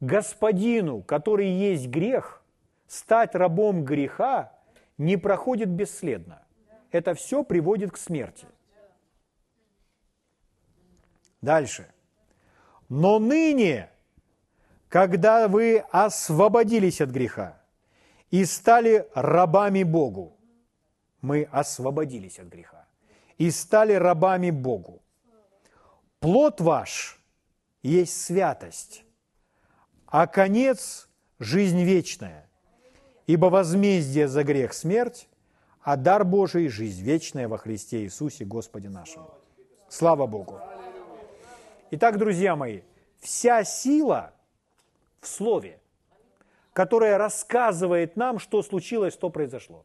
господину, 0.00 1.02
который 1.02 1.48
есть 1.48 1.88
грех– 1.88 2.38
стать 2.92 3.34
рабом 3.34 3.84
греха 3.84 4.52
не 4.98 5.16
проходит 5.16 5.70
бесследно. 5.70 6.42
Это 6.90 7.14
все 7.14 7.42
приводит 7.42 7.92
к 7.92 7.96
смерти. 7.96 8.46
Дальше. 11.40 11.90
Но 12.90 13.18
ныне, 13.18 13.88
когда 14.88 15.48
вы 15.48 15.78
освободились 15.90 17.00
от 17.00 17.08
греха 17.08 17.62
и 18.30 18.44
стали 18.44 19.08
рабами 19.14 19.82
Богу, 19.82 20.36
мы 21.22 21.48
освободились 21.50 22.38
от 22.38 22.48
греха 22.48 22.86
и 23.38 23.50
стали 23.50 23.94
рабами 23.94 24.50
Богу. 24.50 25.00
Плод 26.20 26.60
ваш 26.60 27.18
есть 27.82 28.20
святость, 28.20 29.04
а 30.06 30.26
конец– 30.26 31.08
жизнь 31.38 31.82
вечная. 31.82 32.48
Ибо 33.26 33.46
возмездие 33.46 34.28
за 34.28 34.44
грех– 34.44 34.72
смерть, 34.74 35.28
а 35.80 35.96
дар 35.96 36.24
Божий– 36.24 36.68
жизнь 36.68 37.02
вечная 37.02 37.48
во 37.48 37.58
Христе 37.58 38.02
Иисусе 38.02 38.44
Господе 38.44 38.88
нашему. 38.88 39.32
Слава 39.88 40.26
Богу! 40.26 40.60
Итак, 41.90 42.18
друзья 42.18 42.56
мои, 42.56 42.80
вся 43.18 43.64
сила 43.64 44.32
в 45.20 45.26
Слове, 45.26 45.80
которая 46.72 47.18
рассказывает 47.18 48.16
нам, 48.16 48.38
что 48.38 48.62
случилось, 48.62 49.14
что 49.14 49.28
произошло. 49.30 49.84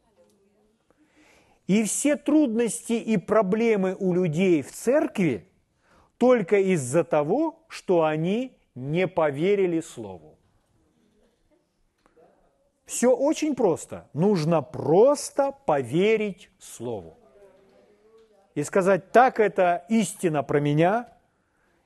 И 1.66 1.84
все 1.84 2.16
трудности 2.16 2.94
и 2.94 3.18
проблемы 3.18 3.94
у 3.98 4.14
людей 4.14 4.62
в 4.62 4.72
церкви 4.72 5.47
только 6.18 6.58
из-за 6.58 7.04
того, 7.04 7.64
что 7.68 8.04
они 8.04 8.56
не 8.74 9.08
поверили 9.08 9.80
Слову. 9.80 10.36
Все 12.84 13.14
очень 13.14 13.54
просто. 13.54 14.08
Нужно 14.12 14.62
просто 14.62 15.52
поверить 15.66 16.50
Слову. 16.58 17.16
И 18.54 18.64
сказать, 18.64 19.12
так 19.12 19.38
это 19.38 19.84
истина 19.88 20.42
про 20.42 20.58
меня, 20.58 21.08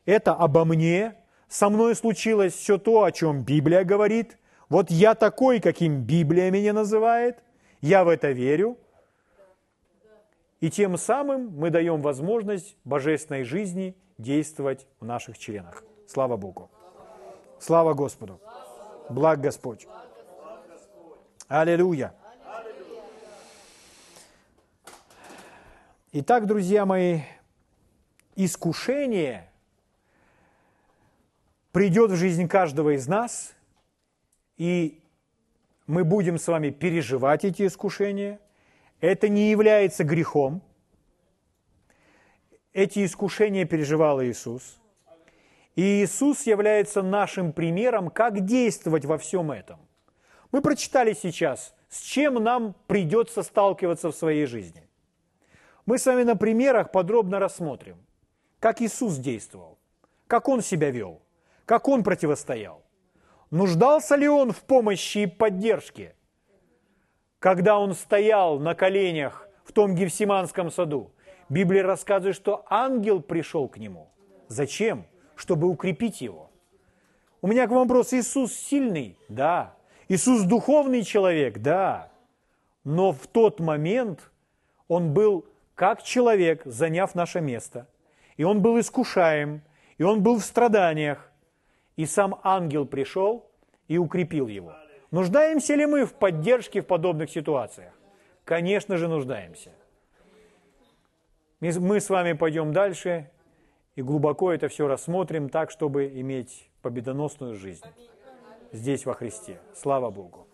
это 0.06 0.32
обо 0.32 0.64
мне, 0.64 1.16
со 1.48 1.68
мной 1.68 1.94
случилось 1.94 2.54
все 2.54 2.78
то, 2.78 3.04
о 3.04 3.12
чем 3.12 3.42
Библия 3.42 3.84
говорит, 3.84 4.38
вот 4.70 4.90
я 4.90 5.14
такой, 5.14 5.60
каким 5.60 6.02
Библия 6.02 6.50
меня 6.50 6.72
называет, 6.72 7.42
я 7.82 8.04
в 8.04 8.08
это 8.08 8.30
верю, 8.30 8.78
и 10.60 10.70
тем 10.70 10.96
самым 10.96 11.50
мы 11.56 11.70
даем 11.70 12.00
возможность 12.00 12.76
божественной 12.84 13.42
жизни 13.42 13.96
действовать 14.18 14.86
в 15.00 15.04
наших 15.04 15.38
членах. 15.38 15.84
Слава 16.06 16.36
Богу. 16.36 16.70
Слава 17.58 17.94
Господу. 17.94 18.40
Благ 19.08 19.40
Господь. 19.40 19.86
Аллилуйя. 21.48 22.14
Итак, 26.12 26.46
друзья 26.46 26.84
мои, 26.84 27.20
искушение 28.36 29.50
придет 31.72 32.10
в 32.10 32.16
жизнь 32.16 32.48
каждого 32.48 32.94
из 32.96 33.08
нас, 33.08 33.54
и 34.56 35.02
мы 35.86 36.04
будем 36.04 36.38
с 36.38 36.46
вами 36.46 36.70
переживать 36.70 37.44
эти 37.44 37.66
искушения. 37.66 38.40
Это 39.00 39.28
не 39.28 39.50
является 39.50 40.04
грехом. 40.04 40.62
Эти 42.72 43.04
искушения 43.04 43.64
переживал 43.64 44.22
Иисус. 44.22 44.80
И 45.76 46.02
Иисус 46.02 46.46
является 46.46 47.02
нашим 47.02 47.52
примером, 47.52 48.10
как 48.10 48.44
действовать 48.44 49.04
во 49.04 49.18
всем 49.18 49.50
этом– 49.50 49.80
мы 50.52 50.60
прочитали 50.60 51.14
сейчас, 51.14 51.74
с 51.88 52.00
чем 52.02 52.34
нам 52.34 52.74
придется 52.86 53.42
сталкиваться 53.42 54.10
в 54.12 54.14
своей 54.14 54.44
жизни. 54.44 54.86
Мы 55.86 55.98
с 55.98 56.04
вами 56.04 56.24
на 56.24 56.36
примерах 56.36 56.92
подробно 56.92 57.38
рассмотрим, 57.38 57.96
как 58.60 58.82
Иисус 58.82 59.16
действовал, 59.16 59.78
как 60.26 60.48
Он 60.48 60.60
себя 60.60 60.90
вел, 60.90 61.22
как 61.64 61.88
Он 61.88 62.04
противостоял. 62.04 62.82
Нуждался 63.50 64.14
ли 64.14 64.28
Он 64.28 64.52
в 64.52 64.62
помощи 64.62 65.18
и 65.18 65.26
поддержке, 65.26 66.14
когда 67.38 67.78
Он 67.78 67.94
стоял 67.94 68.58
на 68.60 68.74
коленях 68.74 69.48
в 69.64 69.72
том 69.72 69.94
Гефсиманском 69.94 70.70
саду? 70.70 71.12
Библия 71.52 71.82
рассказывает, 71.82 72.34
что 72.34 72.64
ангел 72.70 73.20
пришел 73.20 73.68
к 73.68 73.76
Нему. 73.76 74.08
Зачем? 74.48 75.04
Чтобы 75.36 75.68
укрепить 75.68 76.22
Его. 76.22 76.50
У 77.42 77.46
меня 77.46 77.66
к 77.66 77.70
вам 77.70 77.80
вопрос. 77.86 78.14
Иисус 78.14 78.54
сильный? 78.54 79.18
Да. 79.28 79.74
Иисус 80.08 80.44
духовный 80.44 81.02
человек, 81.02 81.58
да, 81.58 82.10
но 82.84 83.12
в 83.12 83.26
тот 83.26 83.60
момент 83.60 84.30
он 84.88 85.12
был 85.12 85.44
как 85.74 86.02
человек, 86.02 86.62
заняв 86.64 87.14
наше 87.14 87.42
место. 87.42 87.86
И 88.38 88.44
он 88.44 88.62
был 88.62 88.80
искушаем, 88.80 89.60
и 89.98 90.04
он 90.04 90.22
был 90.22 90.38
в 90.38 90.44
страданиях. 90.44 91.30
И 91.96 92.06
сам 92.06 92.40
ангел 92.42 92.86
пришел 92.86 93.46
и 93.88 93.98
укрепил 93.98 94.48
его. 94.48 94.74
Нуждаемся 95.10 95.74
ли 95.74 95.84
мы 95.84 96.06
в 96.06 96.14
поддержке 96.14 96.80
в 96.80 96.86
подобных 96.86 97.28
ситуациях? 97.28 97.92
Конечно 98.44 98.96
же, 98.96 99.06
нуждаемся. 99.06 99.72
Мы 101.62 102.00
с 102.00 102.10
вами 102.10 102.32
пойдем 102.32 102.72
дальше 102.72 103.30
и 103.94 104.02
глубоко 104.02 104.50
это 104.52 104.66
все 104.66 104.88
рассмотрим 104.88 105.48
так, 105.48 105.70
чтобы 105.70 106.08
иметь 106.08 106.68
победоносную 106.82 107.54
жизнь 107.54 107.86
здесь 108.72 109.06
во 109.06 109.14
Христе. 109.14 109.60
Слава 109.72 110.10
Богу. 110.10 110.48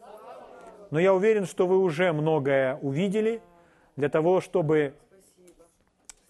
Но 0.90 0.98
я 0.98 1.14
уверен, 1.14 1.46
что 1.46 1.66
вы 1.66 1.78
уже 1.78 2.12
многое 2.12 2.76
увидели 2.82 3.40
для 3.96 4.10
того, 4.10 4.42
чтобы 4.42 4.92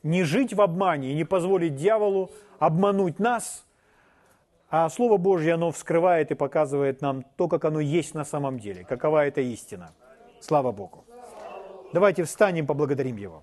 не 0.05 0.23
жить 0.23 0.55
в 0.55 0.61
обмане 0.61 1.11
и 1.11 1.15
не 1.17 1.25
позволить 1.25 1.75
дьяволу 1.75 2.31
обмануть 2.61 3.19
нас, 3.19 3.67
а 4.71 4.89
Слово 4.91 5.17
Божье, 5.17 5.55
оно 5.55 5.73
вскрывает 5.73 6.31
и 6.31 6.37
показывает 6.37 7.01
нам 7.01 7.25
то, 7.37 7.49
как 7.49 7.65
оно 7.65 7.81
есть 7.81 8.15
на 8.15 8.25
самом 8.25 8.61
деле, 8.61 8.85
какова 8.85 9.27
это 9.27 9.41
истина. 9.41 9.93
Слава 10.41 10.71
Богу. 10.71 11.05
Давайте 11.93 12.23
встанем, 12.23 12.65
поблагодарим 12.65 13.17
Его. 13.17 13.43